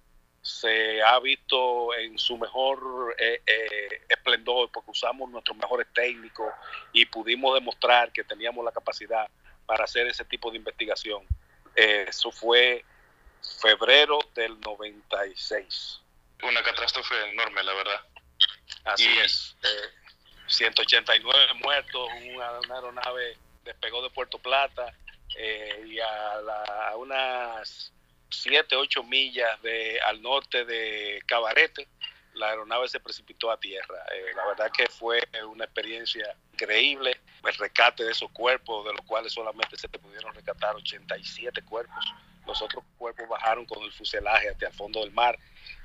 se 0.47 1.03
ha 1.03 1.19
visto 1.19 1.93
en 1.95 2.19
su 2.19 2.39
mejor 2.39 3.17
eh, 3.19 3.43
eh, 3.47 4.03
esplendor 4.09 4.71
porque 4.73 4.93
usamos 4.93 5.29
nuestros 5.31 5.57
mejores 5.57 5.89
técnicos 5.93 6.53
y 6.93 7.07
pudimos 7.07 7.55
demostrar 7.55 8.13
que 8.13 8.23
teníamos 8.23 8.65
la 8.65 8.71
capacidad 8.71 9.29
para 9.67 9.85
hacer 9.85 10.07
ese 10.07 10.25
tipo 10.25 10.51
de 10.51 10.59
investigación. 10.59 11.27
eso 11.75 12.31
fue 12.31 12.85
febrero 13.61 14.19
del 14.35 14.59
96. 14.61 16.01
Una 16.43 16.63
catástrofe 16.63 17.15
enorme, 17.31 17.63
la 17.63 17.75
verdad. 17.75 18.01
Así 18.85 19.09
es. 19.19 19.57
189 20.47 21.45
eh, 21.51 21.55
muertos, 21.55 22.09
una, 22.35 22.75
aeronave 22.75 23.37
despegó 23.65 24.03
de 24.03 24.11
Puerto 24.11 24.39
Plata 24.39 24.95
eh, 25.37 25.85
y 25.87 25.99
a, 25.99 26.95
unas 26.97 27.93
7, 28.31 28.77
8 28.77 29.03
millas 29.05 29.63
de, 29.63 30.01
al 30.01 30.21
norte 30.23 30.65
de 30.65 31.23
Cabarete, 31.27 31.89
la 32.35 32.51
aeronave 32.51 32.89
se 32.89 33.01
precipitó 33.01 33.51
a 33.51 33.59
tierra. 33.59 34.05
Eh, 34.15 34.33
la 34.35 34.47
verdad 34.47 34.71
que 34.71 34.87
fue 34.89 35.23
una 35.49 35.65
experiencia 35.65 36.37
increíble, 36.53 37.19
el 37.45 37.55
rescate 37.55 38.05
de 38.05 38.13
esos 38.13 38.31
cuerpos, 38.31 38.85
de 38.85 38.93
los 38.93 39.03
cuales 39.07 39.33
solamente 39.33 39.77
se 39.77 39.89
pudieron 39.89 40.35
rescatar 40.35 40.77
87 40.77 41.63
cuerpos. 41.63 42.05
Los 42.47 42.61
otros 42.63 42.85
cuerpos 42.99 43.29
bajaron 43.29 43.65
con 43.65 43.83
el 43.83 43.93
fuselaje 43.93 44.49
hasta 44.51 44.69
el 44.69 44.73
fondo 44.73 45.01
del 45.01 45.11
mar 45.11 45.37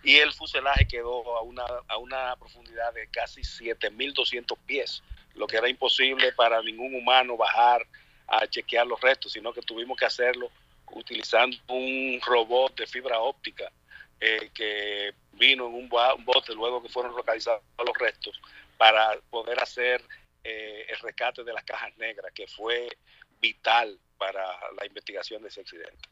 y 0.03 0.17
el 0.17 0.31
fuselaje 0.31 0.87
quedó 0.87 1.37
a 1.37 1.41
una, 1.41 1.65
a 1.87 1.97
una 1.97 2.35
profundidad 2.35 2.93
de 2.93 3.07
casi 3.07 3.41
7.200 3.41 4.57
pies, 4.65 5.01
lo 5.33 5.47
que 5.47 5.57
era 5.57 5.69
imposible 5.69 6.31
para 6.33 6.61
ningún 6.61 6.93
humano 6.93 7.35
bajar 7.35 7.87
a 8.27 8.45
chequear 8.47 8.85
los 8.85 9.01
restos, 9.01 9.33
sino 9.33 9.51
que 9.53 9.61
tuvimos 9.61 9.97
que 9.97 10.05
hacerlo 10.05 10.51
utilizando 10.93 11.57
un 11.67 12.19
robot 12.25 12.75
de 12.77 12.87
fibra 12.87 13.19
óptica 13.19 13.71
eh, 14.19 14.51
que 14.53 15.13
vino 15.33 15.67
en 15.67 15.73
un, 15.73 15.89
bote 15.89 16.53
luego 16.53 16.81
que 16.81 16.89
fueron 16.89 17.15
localizados 17.15 17.63
los 17.77 17.97
restos 17.97 18.39
para 18.77 19.19
poder 19.29 19.59
hacer 19.59 20.03
eh, 20.43 20.85
el 20.89 20.99
rescate 20.99 21.43
de 21.43 21.53
las 21.53 21.63
cajas 21.63 21.95
negras, 21.97 22.31
que 22.33 22.47
fue 22.47 22.97
vital 23.39 23.99
para 24.17 24.43
la 24.79 24.85
investigación 24.85 25.41
de 25.41 25.49
ese 25.49 25.61
accidente. 25.61 26.09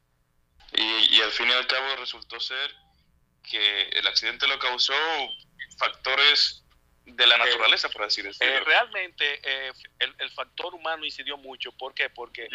Y, 0.73 1.15
y 1.15 1.21
al 1.21 1.31
fin 1.31 1.47
y 1.47 1.51
al 1.51 1.67
cabo 1.67 1.95
resultó 1.97 2.39
ser 2.39 2.71
que 3.43 3.89
el 3.89 4.05
accidente 4.07 4.47
lo 4.47 4.59
causó 4.59 4.93
factores 5.77 6.63
de 7.15 7.27
la 7.27 7.35
eh, 7.35 7.39
naturaleza, 7.39 7.89
por 7.89 8.03
así 8.03 8.21
decirlo. 8.21 8.53
Eh, 8.53 8.59
realmente 8.61 9.39
eh, 9.43 9.71
el, 9.99 10.29
factor 10.31 10.73
humano 10.73 11.05
incidió 11.05 11.37
mucho. 11.37 11.71
¿Por 11.71 11.93
qué? 11.93 12.09
Porque 12.09 12.47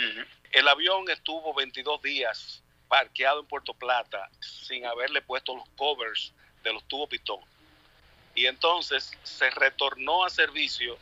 el 0.52 0.68
avión 0.68 1.08
estuvo 1.10 1.54
22 1.54 2.02
días 2.02 2.62
parqueado 2.88 3.40
en 3.40 3.46
Puerto 3.46 3.74
Plata 3.74 4.28
sin 4.40 4.86
haberle 4.86 5.22
puesto 5.22 5.56
los 5.56 5.68
covers 5.70 6.32
de 6.62 6.72
los 6.72 6.84
tubos 6.84 7.08
pitón. 7.08 7.40
Y 8.34 8.46
entonces 8.46 9.12
se 9.22 9.50
retornó 9.50 10.24
a 10.24 10.30
servicio 10.30 10.98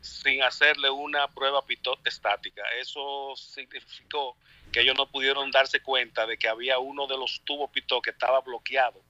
sin 0.00 0.42
hacerle 0.42 0.90
una 0.90 1.28
prueba 1.28 1.64
pitón 1.64 1.98
estática. 2.04 2.62
Eso 2.78 3.34
significó 3.36 4.36
que 4.72 4.80
ellos 4.80 4.96
no 4.96 5.10
pudieron 5.10 5.50
darse 5.50 5.80
cuenta 5.80 6.26
de 6.26 6.38
que 6.38 6.48
había 6.48 6.78
uno 6.78 7.06
de 7.06 7.16
los 7.16 7.40
tubos 7.44 7.70
pitón 7.70 8.00
que 8.02 8.10
estaba 8.10 8.40
bloqueado 8.40 9.02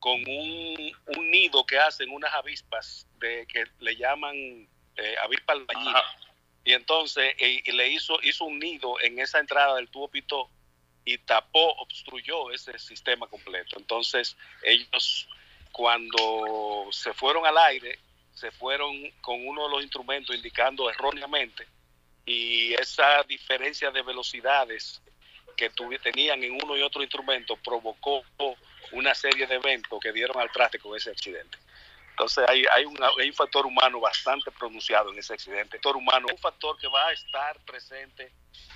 con 0.00 0.14
un, 0.14 1.30
nido 1.30 1.64
que 1.64 1.78
hacen 1.78 2.10
unas 2.10 2.32
avispas 2.34 3.06
de 3.18 3.46
que 3.46 3.64
le 3.78 3.94
llaman 3.94 4.34
eh, 4.96 5.14
avispa 5.22 5.52
albañil. 5.52 5.94
Y 6.64 6.72
entonces 6.72 7.34
eh, 7.38 7.62
le 7.72 7.88
hizo, 7.88 8.18
hizo 8.22 8.44
un 8.44 8.58
nido 8.58 9.00
en 9.00 9.18
esa 9.18 9.38
entrada 9.38 9.76
del 9.76 9.88
tubo 9.88 10.08
pitó 10.08 10.50
y 11.04 11.18
tapó, 11.18 11.72
obstruyó 11.74 12.50
ese 12.50 12.78
sistema 12.78 13.26
completo. 13.28 13.78
Entonces 13.78 14.36
ellos 14.62 15.28
cuando 15.72 16.88
se 16.90 17.12
fueron 17.14 17.46
al 17.46 17.56
aire, 17.58 17.98
se 18.34 18.50
fueron 18.50 19.10
con 19.20 19.46
uno 19.46 19.64
de 19.64 19.70
los 19.70 19.82
instrumentos 19.82 20.34
indicando 20.34 20.90
erróneamente 20.90 21.66
y 22.24 22.74
esa 22.74 23.22
diferencia 23.24 23.90
de 23.90 24.02
velocidades 24.02 25.02
que 25.56 25.70
tenían 26.02 26.42
en 26.42 26.52
uno 26.62 26.76
y 26.76 26.82
otro 26.82 27.02
instrumento 27.02 27.56
provocó 27.56 28.22
una 28.92 29.14
serie 29.14 29.46
de 29.46 29.56
eventos 29.56 30.00
que 30.00 30.12
dieron 30.12 30.38
al 30.38 30.50
traste 30.50 30.78
con 30.78 30.96
ese 30.96 31.10
accidente. 31.10 31.58
Entonces 32.10 32.44
hay, 32.48 32.64
hay, 32.72 32.84
un, 32.84 32.98
factor 33.32 33.64
humano 33.64 33.98
bastante 33.98 34.50
pronunciado 34.50 35.10
en 35.10 35.18
ese 35.18 35.32
accidente. 35.32 35.78
Factor 35.78 35.96
humano 35.96 36.26
un 36.30 36.38
factor 36.38 36.76
que 36.78 36.86
va 36.86 37.08
a 37.08 37.12
estar 37.12 37.58
presente 37.64 38.30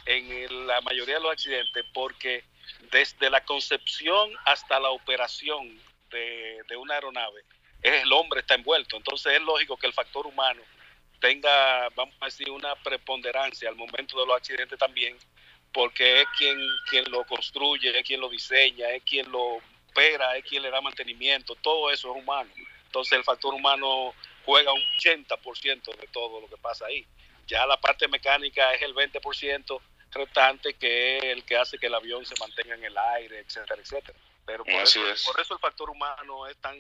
en 0.07 0.67
la 0.67 0.81
mayoría 0.81 1.17
de 1.17 1.21
los 1.21 1.33
accidentes 1.33 1.85
porque 1.93 2.45
desde 2.91 3.29
la 3.29 3.45
concepción 3.45 4.31
hasta 4.47 4.81
la 4.81 4.91
operación 4.91 5.79
de, 6.11 6.63
de 6.69 6.77
una 6.77 6.95
aeronave, 6.95 7.45
el 7.83 8.11
hombre 8.13 8.41
está 8.41 8.55
envuelto. 8.55 8.97
Entonces 8.97 9.35
es 9.35 9.43
lógico 9.43 9.77
que 9.77 9.89
el 9.89 9.93
factor 9.93 10.27
humano 10.27 10.63
tenga, 11.21 11.89
vamos 11.95 12.15
a 12.21 12.27
decir, 12.27 12.51
una 12.51 12.75
preponderancia 12.77 13.69
al 13.69 13.77
momento 13.77 14.19
de 14.19 14.27
los 14.27 14.37
accidentes 14.37 14.79
también, 14.79 15.17
porque 15.73 16.23
es 16.23 16.27
quien, 16.37 16.59
quien 16.89 17.11
lo 17.11 17.25
construye, 17.27 17.99
es 17.99 18.07
quien 18.07 18.21
lo 18.21 18.29
diseña, 18.29 18.91
es 18.91 19.03
quien 19.05 19.31
lo 19.31 19.59
opera, 19.95 20.37
es 20.37 20.45
quien 20.45 20.63
le 20.63 20.71
da 20.71 20.81
mantenimiento, 20.81 21.55
todo 21.57 21.91
eso 21.91 22.11
es 22.11 22.23
humano. 22.23 22.51
Entonces 22.87 23.13
el 23.17 23.25
factor 23.25 23.55
humano 23.55 24.13
juega 24.45 24.73
un 24.73 24.83
80% 24.99 25.97
de 25.97 26.07
todo 26.09 26.41
lo 26.41 26.49
que 26.49 26.57
pasa 26.57 26.87
ahí. 26.87 27.07
Ya 27.47 27.65
la 27.67 27.79
parte 27.81 28.09
mecánica 28.09 28.73
es 28.75 28.83
el 28.83 28.95
20% 28.95 29.81
restante 30.11 30.75
que 30.75 31.19
es 31.19 31.25
el 31.25 31.45
que 31.45 31.57
hace 31.57 31.79
que 31.79 31.87
el 31.87 31.95
avión 31.95 32.25
se 32.25 32.35
mantenga 32.39 32.75
en 32.75 32.85
el 32.85 32.97
aire, 32.97 33.41
etcétera, 33.41 33.81
etcétera. 33.81 34.19
Pero 34.47 34.65
por, 34.65 34.75
eso, 34.75 35.01
por 35.25 35.41
eso 35.41 35.55
el 35.55 35.61
factor 35.61 35.91
humano 35.91 36.47
es 36.47 36.57
tan, 36.59 36.77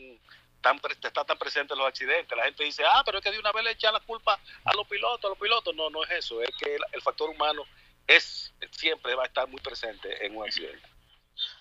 tan 0.61 0.81
está 0.91 1.25
tan 1.25 1.39
presente 1.39 1.73
en 1.73 1.79
los 1.79 1.89
accidentes. 1.89 2.37
La 2.37 2.45
gente 2.45 2.65
dice, 2.65 2.85
ah, 2.85 3.03
pero 3.05 3.19
es 3.19 3.25
que 3.25 3.31
de 3.31 3.39
una 3.39 3.53
vez 3.53 3.65
le 3.65 3.71
echan 3.71 3.93
la 3.93 4.01
culpa 4.01 4.39
a 4.65 4.75
los 4.75 4.87
pilotos, 4.87 5.25
a 5.25 5.29
los 5.31 5.39
pilotos. 5.39 5.75
No, 5.75 5.89
no 5.91 6.05
es 6.05 6.11
eso. 6.11 6.43
Es 6.43 6.51
que 6.61 6.75
el, 6.75 6.83
el 6.93 7.03
factor 7.03 7.31
humano 7.31 7.65
es 8.07 8.53
siempre 8.71 9.15
va 9.15 9.25
a 9.25 9.27
estar 9.27 9.49
muy 9.49 9.61
presente 9.61 10.25
en 10.25 10.37
un 10.37 10.45
accidente. 10.45 10.94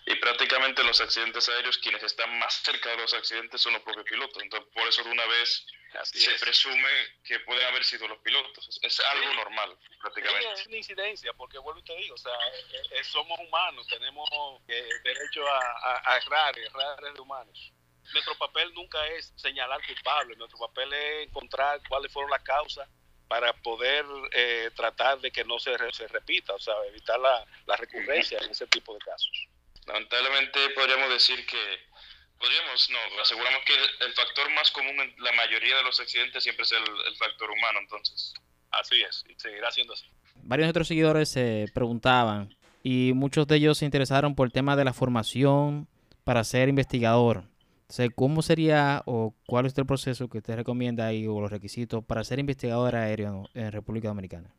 Y 0.05 0.15
prácticamente 0.15 0.83
los 0.83 0.99
accidentes 0.99 1.47
aéreos, 1.47 1.77
quienes 1.77 2.03
están 2.03 2.37
más 2.37 2.53
cerca 2.55 2.89
de 2.89 2.97
los 2.97 3.13
accidentes 3.13 3.61
son 3.61 3.73
los 3.73 3.81
propios 3.83 4.05
pilotos. 4.05 4.41
Entonces, 4.43 4.69
por 4.73 4.87
eso 4.87 5.03
de 5.03 5.11
una 5.11 5.25
vez 5.25 5.65
se 6.03 6.31
presume 6.39 6.89
que 7.23 7.39
pueden 7.41 7.65
haber 7.67 7.83
sido 7.85 8.07
los 8.07 8.17
pilotos. 8.19 8.79
Es, 8.81 8.99
algo 8.99 9.33
normal, 9.35 9.77
prácticamente. 10.01 10.53
es 10.53 10.67
una 10.67 10.77
incidencia, 10.77 11.33
porque 11.33 11.57
vuelvo 11.57 11.79
y 11.79 11.83
te 11.83 11.95
digo, 11.95 12.15
o 12.15 12.17
sea, 12.17 12.33
eh, 12.33 12.81
eh, 12.91 13.03
somos 13.03 13.39
humanos, 13.39 13.87
tenemos 13.87 14.27
eh, 14.67 14.89
derecho 15.03 15.47
a, 15.47 16.13
a, 16.13 16.17
errar, 16.17 16.57
errar 16.57 17.13
de 17.13 17.21
humanos. 17.21 17.71
Nuestro 18.11 18.37
papel 18.37 18.73
nunca 18.73 19.05
es 19.07 19.31
señalar 19.37 19.85
culpables, 19.85 20.37
nuestro 20.37 20.59
papel 20.59 20.91
es 20.91 21.27
encontrar 21.27 21.79
cuáles 21.87 22.11
fueron 22.11 22.29
las 22.29 22.43
causas 22.43 22.89
para 23.29 23.53
poder 23.53 24.05
tratar 24.75 25.19
de 25.19 25.31
que 25.31 25.45
no 25.45 25.57
se, 25.57 25.75
se 25.93 26.07
repita, 26.09 26.53
o 26.53 26.59
sea, 26.59 26.75
evitar 26.87 27.19
la, 27.19 27.45
la 27.65 27.77
recurrencia 27.77 28.37
en 28.39 28.51
ese 28.51 28.67
tipo 28.67 28.93
de 28.93 28.99
casos. 28.99 29.47
Lamentablemente 29.87 30.59
podríamos 30.75 31.09
decir 31.09 31.45
que, 31.45 31.79
podríamos, 32.39 32.89
no, 32.89 33.21
aseguramos 33.21 33.61
que 33.65 33.73
el, 34.05 34.13
factor 34.13 34.49
más 34.51 34.71
común 34.71 34.99
en 34.99 35.13
la 35.17 35.31
mayoría 35.33 35.77
de 35.77 35.83
los 35.83 35.99
accidentes 35.99 36.43
siempre 36.43 36.63
es 36.63 36.71
el, 36.71 37.15
factor 37.17 37.51
humano, 37.51 37.79
entonces. 37.79 38.33
Así 38.71 39.01
es, 39.01 39.23
y 39.29 39.39
seguirá 39.39 39.71
siendo 39.71 39.93
así. 39.93 40.05
Varios 40.35 40.63
de 40.63 40.67
nuestros 40.67 40.87
seguidores 40.87 41.29
se 41.29 41.67
preguntaban 41.73 42.57
y 42.81 43.11
muchos 43.13 43.47
de 43.47 43.57
ellos 43.57 43.77
se 43.77 43.85
interesaron 43.85 44.35
por 44.35 44.47
el 44.47 44.51
tema 44.51 44.75
de 44.75 44.83
la 44.83 44.93
formación 44.93 45.87
para 46.23 46.43
ser 46.43 46.69
investigador. 46.69 47.43
¿cómo 48.15 48.41
sería 48.41 49.03
o 49.05 49.35
cuál 49.45 49.65
es 49.65 49.77
el 49.77 49.85
proceso 49.85 50.27
que 50.27 50.39
usted 50.39 50.55
recomienda 50.55 51.07
ahí 51.07 51.27
o 51.27 51.39
los 51.39 51.51
requisitos 51.51 52.03
para 52.03 52.23
ser 52.23 52.39
investigador 52.39 52.95
aéreo 52.95 53.49
en 53.53 53.71
República 53.71 54.07
Dominicana? 54.07 54.53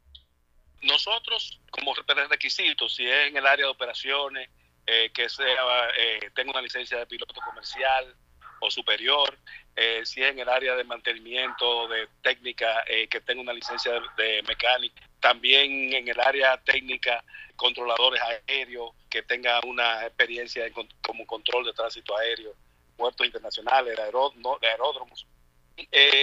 Nosotros, 0.82 1.60
como 1.70 1.92
requisitos, 2.30 2.94
si 2.94 3.04
es 3.04 3.28
en 3.28 3.36
el 3.36 3.46
área 3.46 3.66
de 3.66 3.72
operaciones, 3.72 4.48
eh, 4.86 5.10
que 5.14 5.30
sea 5.30 5.88
eh, 5.96 6.30
tenga 6.34 6.50
una 6.50 6.60
licencia 6.60 6.98
de 6.98 7.06
piloto 7.06 7.40
comercial 7.40 8.14
o 8.60 8.70
superior, 8.70 9.38
eh, 9.74 10.02
si 10.04 10.22
es 10.22 10.30
en 10.30 10.38
el 10.38 10.48
área 10.48 10.74
de 10.76 10.84
mantenimiento 10.84 11.88
de 11.88 12.06
técnica, 12.22 12.84
que 12.84 13.20
tenga 13.22 13.40
una 13.40 13.52
licencia 13.52 13.92
de, 14.16 14.42
mecánica, 14.46 15.02
también 15.20 15.92
en 15.94 16.08
el 16.08 16.20
área 16.20 16.56
técnica, 16.58 17.24
controladores 17.56 18.20
aéreos, 18.46 18.92
que 19.08 19.22
tenga 19.22 19.58
una 19.66 20.06
experiencia 20.06 20.64
como 21.02 21.26
control 21.26 21.64
de 21.64 21.72
tránsito 21.72 22.16
aéreo, 22.16 22.54
puertos 22.96 23.26
internacionales, 23.26 23.96
de, 23.96 24.02
aeródromos. 24.02 25.26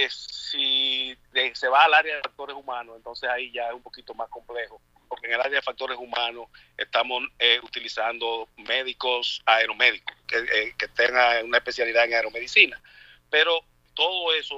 si 0.08 1.16
se 1.52 1.68
va 1.68 1.84
al 1.84 1.94
área 1.94 2.16
de 2.16 2.22
factores 2.22 2.56
humanos, 2.56 2.96
entonces 2.96 3.28
ahí 3.28 3.52
ya 3.52 3.68
es 3.68 3.74
un 3.74 3.82
poquito 3.82 4.14
más 4.14 4.28
complejo 4.28 4.80
porque 5.12 5.26
en 5.26 5.34
el 5.34 5.40
área 5.40 5.56
de 5.56 5.62
factores 5.62 5.98
humanos 5.98 6.46
estamos 6.74 7.22
eh, 7.38 7.60
utilizando 7.62 8.48
médicos 8.56 9.42
aeromédicos 9.44 10.16
que, 10.26 10.38
eh, 10.38 10.74
que, 10.78 10.88
tengan 10.88 11.44
una 11.44 11.58
especialidad 11.58 12.06
en 12.06 12.14
aeromedicina. 12.14 12.82
Pero 13.28 13.62
todo 13.92 14.32
eso, 14.32 14.56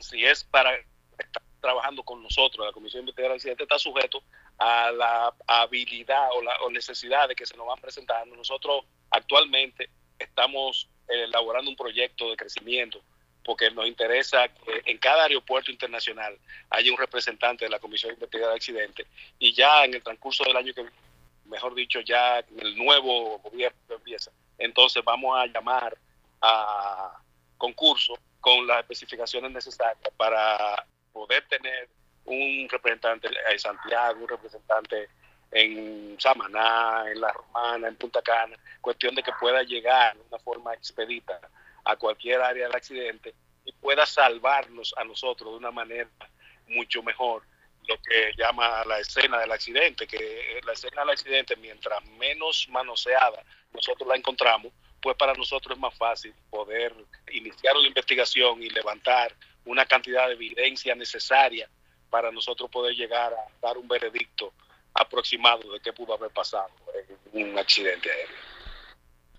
si 0.00 0.26
es 0.26 0.42
para 0.42 0.74
estar 0.76 1.40
trabajando 1.60 2.02
con 2.02 2.20
nosotros, 2.20 2.66
la 2.66 2.72
Comisión 2.72 3.04
de 3.04 3.10
Investigación 3.10 3.54
está 3.60 3.78
sujeto 3.78 4.24
a 4.58 4.90
la 4.90 5.32
habilidad 5.46 6.30
o, 6.34 6.42
la, 6.42 6.56
o 6.62 6.70
necesidades 6.70 7.36
que 7.36 7.46
se 7.46 7.56
nos 7.56 7.68
van 7.68 7.80
presentando. 7.80 8.34
Nosotros 8.34 8.84
actualmente 9.08 9.88
estamos 10.18 10.88
eh, 11.06 11.26
elaborando 11.26 11.70
un 11.70 11.76
proyecto 11.76 12.28
de 12.28 12.36
crecimiento 12.36 13.00
porque 13.44 13.70
nos 13.70 13.86
interesa 13.86 14.48
que 14.48 14.82
en 14.84 14.98
cada 14.98 15.24
aeropuerto 15.24 15.70
internacional 15.70 16.36
haya 16.70 16.92
un 16.92 16.98
representante 16.98 17.64
de 17.64 17.70
la 17.70 17.78
Comisión 17.78 18.10
de 18.10 18.14
Investigación 18.14 18.50
de 18.50 18.56
Accidentes 18.56 19.06
y 19.38 19.52
ya 19.54 19.84
en 19.84 19.94
el 19.94 20.02
transcurso 20.02 20.44
del 20.44 20.56
año 20.56 20.74
que 20.74 20.86
mejor 21.46 21.74
dicho, 21.74 22.00
ya 22.00 22.38
el 22.38 22.76
nuevo 22.76 23.38
gobierno 23.40 23.78
empieza, 23.88 24.30
entonces 24.56 25.02
vamos 25.04 25.36
a 25.36 25.46
llamar 25.46 25.96
a 26.40 27.20
concurso 27.58 28.18
con 28.40 28.66
las 28.66 28.80
especificaciones 28.80 29.50
necesarias 29.50 30.14
para 30.16 30.86
poder 31.12 31.46
tener 31.48 31.88
un 32.24 32.68
representante 32.70 33.28
en 33.50 33.58
Santiago, 33.58 34.20
un 34.20 34.28
representante 34.28 35.08
en 35.50 36.16
Samaná, 36.18 37.04
en 37.10 37.20
La 37.20 37.32
Romana, 37.32 37.88
en 37.88 37.96
Punta 37.96 38.22
Cana, 38.22 38.56
cuestión 38.80 39.14
de 39.14 39.22
que 39.22 39.32
pueda 39.40 39.62
llegar 39.62 40.16
de 40.16 40.22
una 40.28 40.38
forma 40.38 40.72
expedita 40.74 41.40
a 41.90 41.96
cualquier 41.96 42.40
área 42.40 42.66
del 42.66 42.76
accidente 42.76 43.34
y 43.64 43.72
pueda 43.72 44.06
salvarnos 44.06 44.94
a 44.96 45.04
nosotros 45.04 45.52
de 45.52 45.58
una 45.58 45.70
manera 45.70 46.08
mucho 46.68 47.02
mejor 47.02 47.42
lo 47.88 47.96
que 47.96 48.32
llama 48.38 48.84
la 48.84 49.00
escena 49.00 49.38
del 49.38 49.50
accidente, 49.50 50.06
que 50.06 50.60
la 50.64 50.72
escena 50.72 51.02
del 51.02 51.10
accidente, 51.10 51.56
mientras 51.56 52.04
menos 52.18 52.68
manoseada 52.70 53.42
nosotros 53.72 54.08
la 54.08 54.16
encontramos, 54.16 54.72
pues 55.00 55.16
para 55.16 55.34
nosotros 55.34 55.76
es 55.76 55.80
más 55.80 55.96
fácil 55.96 56.32
poder 56.50 56.94
iniciar 57.32 57.76
una 57.76 57.88
investigación 57.88 58.62
y 58.62 58.70
levantar 58.70 59.34
una 59.64 59.86
cantidad 59.86 60.28
de 60.28 60.34
evidencia 60.34 60.94
necesaria 60.94 61.68
para 62.10 62.30
nosotros 62.30 62.70
poder 62.70 62.94
llegar 62.94 63.32
a 63.32 63.66
dar 63.66 63.78
un 63.78 63.88
veredicto 63.88 64.52
aproximado 64.94 65.72
de 65.72 65.80
qué 65.80 65.92
pudo 65.92 66.14
haber 66.14 66.30
pasado 66.30 66.70
en 67.32 67.50
un 67.50 67.58
accidente 67.58 68.10
aéreo. 68.10 68.36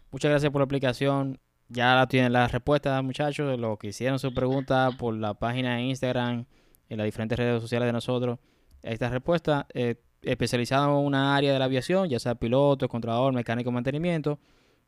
Muchas 0.10 0.32
gracias 0.32 0.52
por 0.52 0.62
la 0.62 0.66
explicación 0.66 1.40
ya 1.72 2.06
tienen 2.08 2.34
las 2.34 2.52
respuestas, 2.52 3.04
muchachos, 3.04 3.50
de 3.50 3.58
lo 3.58 3.78
que 3.78 3.88
hicieron 3.88 4.20
su 4.20 4.34
pregunta 4.34 4.90
por 4.98 5.16
la 5.16 5.34
página 5.34 5.76
de 5.76 5.84
Instagram, 5.84 6.46
en 6.90 6.98
las 6.98 7.06
diferentes 7.06 7.38
redes 7.38 7.62
sociales 7.62 7.88
de 7.88 7.94
nosotros. 7.94 8.40
Esta 8.84 9.10
respuesta 9.10 9.68
eh, 9.74 9.96
especializada 10.22 10.86
en 10.86 11.06
una 11.06 11.36
área 11.36 11.54
de 11.54 11.60
la 11.60 11.66
aviación, 11.66 12.10
ya 12.10 12.20
sea 12.20 12.36
piloto, 12.36 12.90
controlador, 12.90 13.34
mecánico, 13.34 13.72
mantenimiento. 13.72 14.40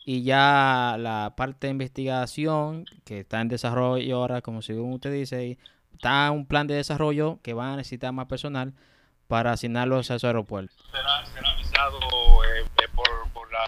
Y 0.05 0.23
ya 0.23 0.97
la 0.99 1.33
parte 1.37 1.67
de 1.67 1.71
investigación, 1.71 2.85
que 3.05 3.21
está 3.21 3.39
en 3.39 3.47
desarrollo 3.47 4.17
ahora, 4.17 4.41
como 4.41 4.61
según 4.61 4.93
usted 4.93 5.13
dice, 5.13 5.57
está 5.93 6.29
un 6.31 6.45
plan 6.45 6.67
de 6.67 6.75
desarrollo 6.75 7.39
que 7.41 7.53
va 7.53 7.73
a 7.73 7.77
necesitar 7.77 8.11
más 8.11 8.25
personal 8.25 8.73
para 9.27 9.53
asignarlos 9.53 10.11
a 10.11 10.19
su 10.19 10.27
aeropuerto. 10.27 10.75
Será, 10.91 11.25
será 11.25 11.49
avisado 11.51 11.99
eh, 11.99 12.65
eh, 12.83 12.87
por, 12.93 13.07
por 13.31 13.49
la 13.51 13.63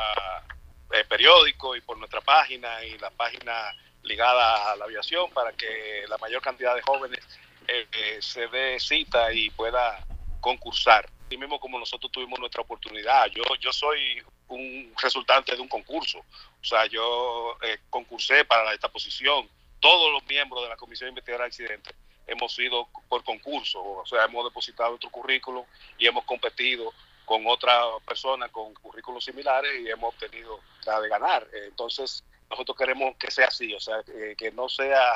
eh, 0.92 1.05
periódico 1.16 1.78
y 1.78 1.82
por 1.82 1.98
nuestra 1.98 2.20
página 2.20 2.84
y 2.84 2.98
la 2.98 3.10
página 3.10 3.74
ligada 4.04 4.72
a 4.72 4.76
la 4.76 4.84
aviación 4.84 5.32
para 5.32 5.54
que 5.54 6.04
la 6.10 6.18
mayor 6.18 6.42
cantidad 6.42 6.76
de 6.76 6.82
jóvenes 6.82 7.22
eh, 7.68 7.88
eh, 7.90 8.18
se 8.20 8.48
dé 8.48 8.78
cita 8.82 9.32
y 9.32 9.50
pueda 9.52 10.06
concursar. 10.42 11.10
Así 11.26 11.38
mismo 11.38 11.58
como 11.58 11.80
nosotros 11.80 12.12
tuvimos 12.12 12.38
nuestra 12.38 12.62
oportunidad. 12.62 13.28
Yo, 13.28 13.44
yo 13.62 13.72
soy 13.72 14.22
un 14.50 14.94
resultante 15.02 15.56
de 15.56 15.62
un 15.62 15.70
concurso. 15.70 16.20
O 16.20 16.64
sea, 16.64 16.86
yo 16.86 17.58
concursé 17.90 18.44
para 18.44 18.74
esta 18.74 18.90
posición. 18.90 19.50
Todos 19.80 20.12
los 20.12 20.24
miembros 20.26 20.64
de 20.64 20.70
la 20.70 20.76
Comisión 20.76 21.08
de 21.08 21.12
Investigación 21.12 21.42
de 21.42 21.48
Accidentes 21.48 21.96
hemos 22.28 22.60
ido 22.60 22.90
por 23.08 23.24
concurso. 23.24 23.82
O 23.82 24.06
sea, 24.06 24.26
hemos 24.26 24.44
depositado 24.44 24.90
nuestro 24.90 25.10
currículum 25.10 25.66
y 25.98 26.08
hemos 26.08 26.26
competido 26.26 26.94
con 27.26 27.46
otra 27.48 27.74
persona 28.06 28.50
con 28.50 28.74
currículos 28.76 29.26
similares 29.26 29.72
y 29.82 29.90
hemos 29.90 30.14
obtenido 30.14 30.60
la 30.86 31.02
de 31.02 31.10
ganar. 31.10 31.48
Entonces, 31.68 32.24
nosotros 32.50 32.78
queremos 32.78 33.16
que 33.18 33.32
sea 33.32 33.48
así, 33.48 33.74
o 33.74 33.80
sea, 33.80 34.04
que, 34.38 34.52
no 34.52 34.70
sea, 34.70 35.14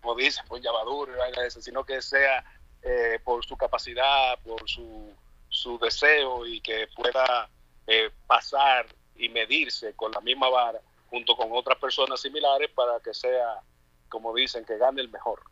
como 0.00 0.14
dicen, 0.14 0.44
por 0.46 0.60
llavadura, 0.60 1.14
sino 1.48 1.84
que 1.84 2.02
sea 2.02 2.44
eh, 2.82 3.18
por 3.24 3.44
su 3.44 3.56
capacidad, 3.56 4.38
por 4.40 4.68
su, 4.68 5.12
su 5.48 5.78
deseo 5.78 6.46
y 6.46 6.60
que 6.60 6.88
pueda 6.94 7.48
eh, 7.86 8.10
pasar 8.26 8.86
y 9.16 9.28
medirse 9.30 9.94
con 9.94 10.12
la 10.12 10.20
misma 10.20 10.48
vara 10.48 10.80
junto 11.10 11.36
con 11.36 11.48
otras 11.52 11.78
personas 11.78 12.20
similares 12.20 12.70
para 12.74 13.00
que 13.00 13.14
sea, 13.14 13.60
como 14.08 14.34
dicen, 14.34 14.64
que 14.64 14.76
gane 14.76 15.00
el 15.00 15.08
mejor. 15.08 15.42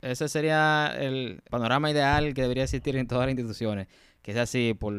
Ese 0.00 0.28
sería 0.30 0.94
el 0.98 1.42
panorama 1.50 1.90
ideal 1.90 2.32
que 2.32 2.42
debería 2.42 2.64
existir 2.64 2.96
en 2.96 3.06
todas 3.06 3.26
las 3.26 3.32
instituciones 3.32 3.88
que 4.22 4.32
sea 4.32 4.42
así 4.42 4.74
por, 4.74 4.94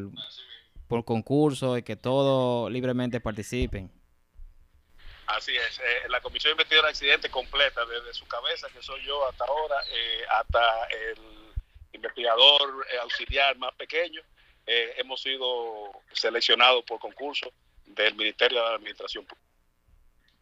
por 0.87 1.05
concurso 1.05 1.77
y 1.77 1.83
que 1.83 1.95
todos 1.95 2.71
libremente 2.71 3.19
participen. 3.19 3.91
Así 5.27 5.55
es, 5.55 5.79
eh, 5.79 6.09
la 6.09 6.19
Comisión 6.19 6.49
de 6.49 6.63
Investigación 6.63 6.85
de 6.85 6.89
Accidentes 6.89 7.31
completa, 7.31 7.85
desde 7.85 8.13
su 8.13 8.27
cabeza, 8.27 8.67
que 8.73 8.81
soy 8.81 9.01
yo 9.05 9.25
hasta 9.27 9.45
ahora, 9.45 9.77
eh, 9.89 10.23
hasta 10.29 10.85
el 10.87 11.17
investigador 11.93 12.85
eh, 12.91 12.97
auxiliar 13.01 13.57
más 13.57 13.73
pequeño, 13.75 14.21
hemos 14.65 15.21
sido 15.21 15.91
seleccionados 16.13 16.83
por 16.85 16.99
concurso 16.99 17.51
del 17.85 18.15
Ministerio 18.15 18.59
de 18.59 18.69
la 18.69 18.75
Administración 18.75 19.25
Pública. 19.25 19.47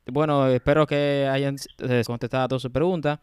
Bueno, 0.06 0.48
espero 0.48 0.86
que 0.86 1.28
hayan 1.32 1.56
contestado 2.06 2.50
todas 2.50 2.62
sus 2.62 2.72
preguntas. 2.72 3.20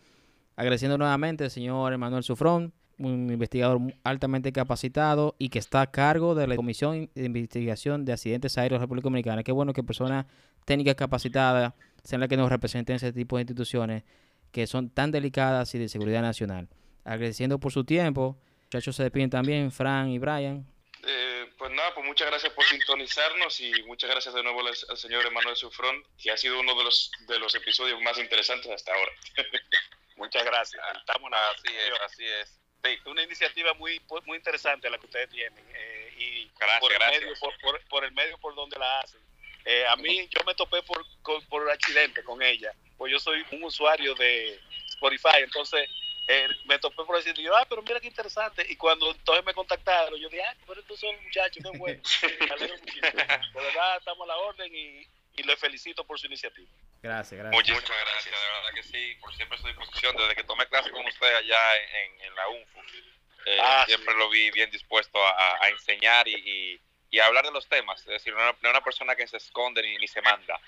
Agradeciendo 0.57 0.97
nuevamente 0.99 1.45
al 1.45 1.51
señor 1.51 1.93
Emanuel 1.93 2.25
Sufrón 2.25 2.73
un 2.99 3.31
investigador 3.31 3.81
altamente 4.05 4.53
capacitado 4.53 5.35
y 5.39 5.51
que 5.51 5.59
está 5.59 5.83
a 5.83 5.91
cargo 5.91 6.35
de 6.35 6.47
la 6.47 6.57
Comisión 6.57 7.11
de 7.15 7.25
Investigación 7.25 8.05
de 8.05 8.13
Accidentes 8.13 8.57
Aéreos 8.57 8.79
de 8.79 8.81
la 8.81 8.85
República 8.87 9.05
Dominicana. 9.05 9.43
Qué 9.43 9.53
bueno 9.53 9.73
que 9.73 9.83
personas 9.83 10.27
técnicas 10.65 10.95
capacitadas 10.95 11.75
sean 12.03 12.21
las 12.21 12.29
que 12.29 12.37
nos 12.37 12.49
representen 12.51 12.97
ese 12.97 13.13
tipo 13.13 13.37
de 13.37 13.43
instituciones 13.43 14.05
que 14.53 14.67
son 14.67 14.91
tan 14.91 15.11
delicadas 15.11 15.75
y 15.75 15.79
de 15.79 15.89
seguridad 15.89 16.23
nacional. 16.23 16.69
Agradeciendo 17.05 17.59
por 17.59 17.73
su 17.73 17.85
tiempo. 17.85 18.39
Muchachos 18.65 18.97
se 18.97 19.03
despiden 19.03 19.31
también, 19.31 19.71
Fran 19.71 20.09
y 20.09 20.19
Brian. 20.19 20.67
Eh, 21.07 21.47
Pues 21.59 21.71
nada, 21.73 21.95
pues 21.95 22.07
muchas 22.07 22.29
gracias 22.29 22.53
por 22.53 22.65
sintonizarnos 22.65 23.61
y 23.61 23.83
muchas 23.85 24.11
gracias 24.11 24.35
de 24.35 24.43
nuevo 24.43 24.61
al, 24.61 24.69
al 24.69 24.97
señor 24.97 25.27
Emanuel 25.27 25.57
Sufrón, 25.57 26.03
que 26.19 26.31
ha 26.31 26.37
sido 26.37 26.61
uno 26.61 26.75
de 26.77 26.85
los, 26.85 27.11
de 27.29 27.39
los 27.39 27.55
episodios 27.55 28.01
más 28.03 28.19
interesantes 28.19 28.71
hasta 28.71 28.93
ahora. 28.93 29.13
Muchas 30.17 30.45
gracias. 30.45 30.83
Estamos 30.99 31.31
Así 31.33 31.75
es, 31.75 32.01
así 32.01 32.25
es. 32.25 32.66
Sí, 32.87 32.99
una 33.07 33.23
iniciativa 33.23 33.75
muy 33.75 34.01
muy 34.27 34.37
interesante 34.37 34.89
la 34.91 34.99
que 34.99 35.07
ustedes 35.07 35.29
tienen 35.31 35.65
eh, 35.75 36.15
y 36.19 36.51
Gracias, 36.59 36.81
por 36.81 36.93
el 36.93 36.99
gracias. 36.99 37.23
medio 37.23 37.35
por, 37.41 37.59
por- 37.61 37.85
por 37.89 38.05
el 38.05 38.13
medio 38.13 38.39
por 38.39 38.55
donde 38.55 38.79
la 38.79 39.01
hacen 39.01 39.21
Eh, 39.65 39.85
a 39.87 39.97
mí 39.97 40.29
yo 40.31 40.41
me 40.47 40.55
topé 40.55 40.81
por, 40.83 41.05
por 41.49 41.71
accidente 41.71 42.23
con 42.25 42.41
ella 42.43 42.73
pues 42.97 43.11
yo 43.13 43.19
soy 43.19 43.45
un 43.51 43.65
usuario 43.65 44.15
de 44.15 44.59
Spotify 44.89 45.39
entonces 45.43 45.89
eh, 46.29 46.49
me 46.65 46.79
topé 46.79 47.05
por 47.05 47.17
accidente 47.17 47.41
y 47.43 47.45
yo 47.45 47.57
ah 47.57 47.67
pero 47.69 47.83
mira 47.83 48.01
qué 48.01 48.07
interesante 48.09 48.65
y 48.69 48.77
cuando 48.77 49.11
entonces 49.11 49.45
me 49.45 49.53
contactaron 49.55 50.19
yo 50.21 50.29
dije 50.29 50.43
ah 50.43 50.55
pero 50.67 50.81
estos 50.81 50.99
son 51.01 51.15
muchachos 51.23 51.63
qué 51.63 51.79
bueno 51.79 52.01
me 52.41 52.53
alegro 52.55 52.77
muchísimo 52.79 53.11
de 53.11 53.61
verdad 53.63 53.97
estamos 53.99 54.25
a 54.25 54.27
la 54.29 54.37
orden 54.39 54.75
y, 54.75 55.07
y 55.37 55.43
le 55.43 55.57
felicito 55.57 56.05
por 56.05 56.19
su 56.19 56.27
iniciativa 56.27 56.69
Gracias, 57.03 57.39
gracias. 57.39 57.55
Muchísimas 57.55 58.01
gracias, 58.13 58.35
de 58.35 58.53
verdad 58.57 58.75
que 58.75 58.83
sí, 58.83 59.17
por 59.21 59.35
siempre 59.35 59.57
a 59.59 59.61
su 59.61 59.67
disposición. 59.69 60.17
Desde 60.17 60.35
que 60.35 60.45
tomé 60.45 60.67
clase 60.67 60.91
con 60.91 61.07
usted 61.07 61.27
allá 61.37 61.59
en, 61.77 62.27
en 62.27 62.35
la 62.35 62.49
UNFU, 62.49 62.79
eh, 63.47 63.59
Ah, 63.63 63.85
siempre 63.87 64.15
lo 64.17 64.29
vi 64.31 64.51
bien 64.51 64.71
dispuesto 64.71 65.19
a, 65.25 65.63
a 65.65 65.69
enseñar 65.69 66.27
y, 66.27 66.35
y- 66.35 66.81
y 67.11 67.21
a 67.21 67.27
hablar 67.27 67.45
de 67.45 67.53
los 67.53 67.69
temas. 67.69 68.01
Es 68.01 68.07
decir, 68.07 68.33
no 68.35 68.41
una, 68.43 68.57
no 68.61 68.71
una 68.71 68.81
persona 68.81 69.15
que 69.15 69.27
se 69.29 69.37
esconde 69.37 69.83
ni, 69.83 69.97
ni 69.99 70.09
se 70.09 70.21
manda. 70.23 70.59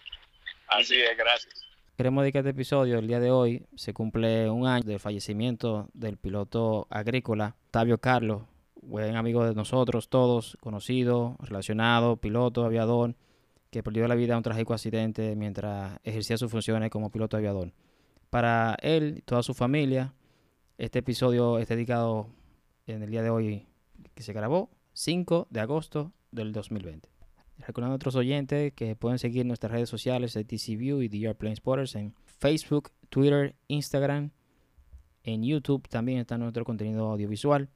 así 0.69 1.01
es 1.01 1.17
gracias 1.17 1.55
Queremos 1.97 2.23
dedicar 2.23 2.41
este 2.41 2.51
episodio, 2.51 3.01
el 3.01 3.09
día 3.09 3.19
de 3.19 3.33
hoy, 3.33 3.67
se 3.75 3.93
cumple 3.93 4.49
un 4.49 4.69
año 4.69 4.85
del 4.85 5.01
fallecimiento 5.01 5.89
del 5.95 6.17
piloto 6.17 6.87
agrícola 6.91 7.57
Octavio 7.67 7.99
Carlos, 7.99 8.43
buen 8.83 9.17
amigo 9.17 9.45
de 9.45 9.55
nosotros 9.57 10.09
todos, 10.09 10.57
conocido, 10.61 11.37
relacionado, 11.41 12.17
piloto, 12.17 12.65
aviador, 12.65 13.15
que 13.71 13.83
perdió 13.83 14.09
la 14.09 14.15
vida 14.15 14.33
en 14.33 14.39
un 14.39 14.43
trágico 14.43 14.75
accidente 14.75 15.37
mientras 15.37 15.99
ejercía 16.05 16.37
sus 16.37 16.51
funciones 16.51 16.91
como 16.91 17.11
piloto 17.11 17.37
aviador. 17.37 17.73
Para 18.31 18.77
él 18.83 19.17
y 19.19 19.23
toda 19.23 19.43
su 19.43 19.55
familia, 19.55 20.15
este 20.77 21.01
episodio 21.01 21.59
es 21.59 21.69
dedicado 21.69 22.29
en 22.87 23.03
el 23.03 23.11
día 23.11 23.23
de 23.23 23.31
hoy 23.31 23.67
que 24.15 24.23
se 24.23 24.33
grabó, 24.33 24.71
5 24.93 25.49
de 25.51 25.61
agosto 25.61 26.13
del 26.31 26.53
2020. 26.53 27.09
Recordando 27.59 27.93
a 27.93 27.97
nuestros 27.97 28.15
oyentes 28.15 28.73
que 28.73 28.97
pueden 28.97 29.19
seguir 29.19 29.45
nuestras 29.45 29.73
redes 29.73 29.89
sociales 29.89 30.35
de 30.35 30.45
TCView 30.45 31.03
y 31.03 31.09
The 31.09 31.27
Airplane 31.27 31.57
Spotters 31.57 31.97
en 31.97 32.15
Facebook, 32.25 32.93
Twitter, 33.09 33.57
Instagram. 33.67 34.31
En 35.25 35.43
YouTube 35.43 35.89
también 35.89 36.21
está 36.21 36.39
nuestro 36.39 36.65
contenido 36.65 37.11
audiovisual. 37.11 37.69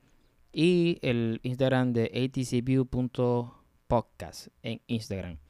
Y 0.52 1.00
el 1.02 1.40
Instagram 1.42 1.92
de 1.92 2.04
atcview.podcast 2.14 4.46
en 4.62 4.80
Instagram. 4.86 5.41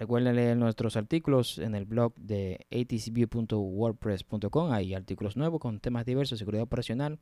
Recuerden 0.00 0.34
leer 0.34 0.56
nuestros 0.56 0.96
artículos 0.96 1.58
en 1.58 1.74
el 1.74 1.84
blog 1.84 2.14
de 2.14 2.66
atcview.wordpress.com. 2.70 4.72
Hay 4.72 4.94
artículos 4.94 5.36
nuevos 5.36 5.60
con 5.60 5.78
temas 5.78 6.06
diversos, 6.06 6.38
seguridad 6.38 6.62
operacional 6.62 7.18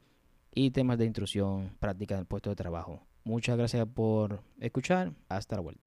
y 0.54 0.70
temas 0.70 0.96
de 0.96 1.06
intrusión 1.06 1.72
práctica 1.80 2.14
en 2.14 2.20
el 2.20 2.26
puesto 2.26 2.50
de 2.50 2.56
trabajo. 2.56 3.02
Muchas 3.24 3.58
gracias 3.58 3.84
por 3.88 4.44
escuchar. 4.60 5.12
Hasta 5.28 5.56
la 5.56 5.62
vuelta. 5.62 5.82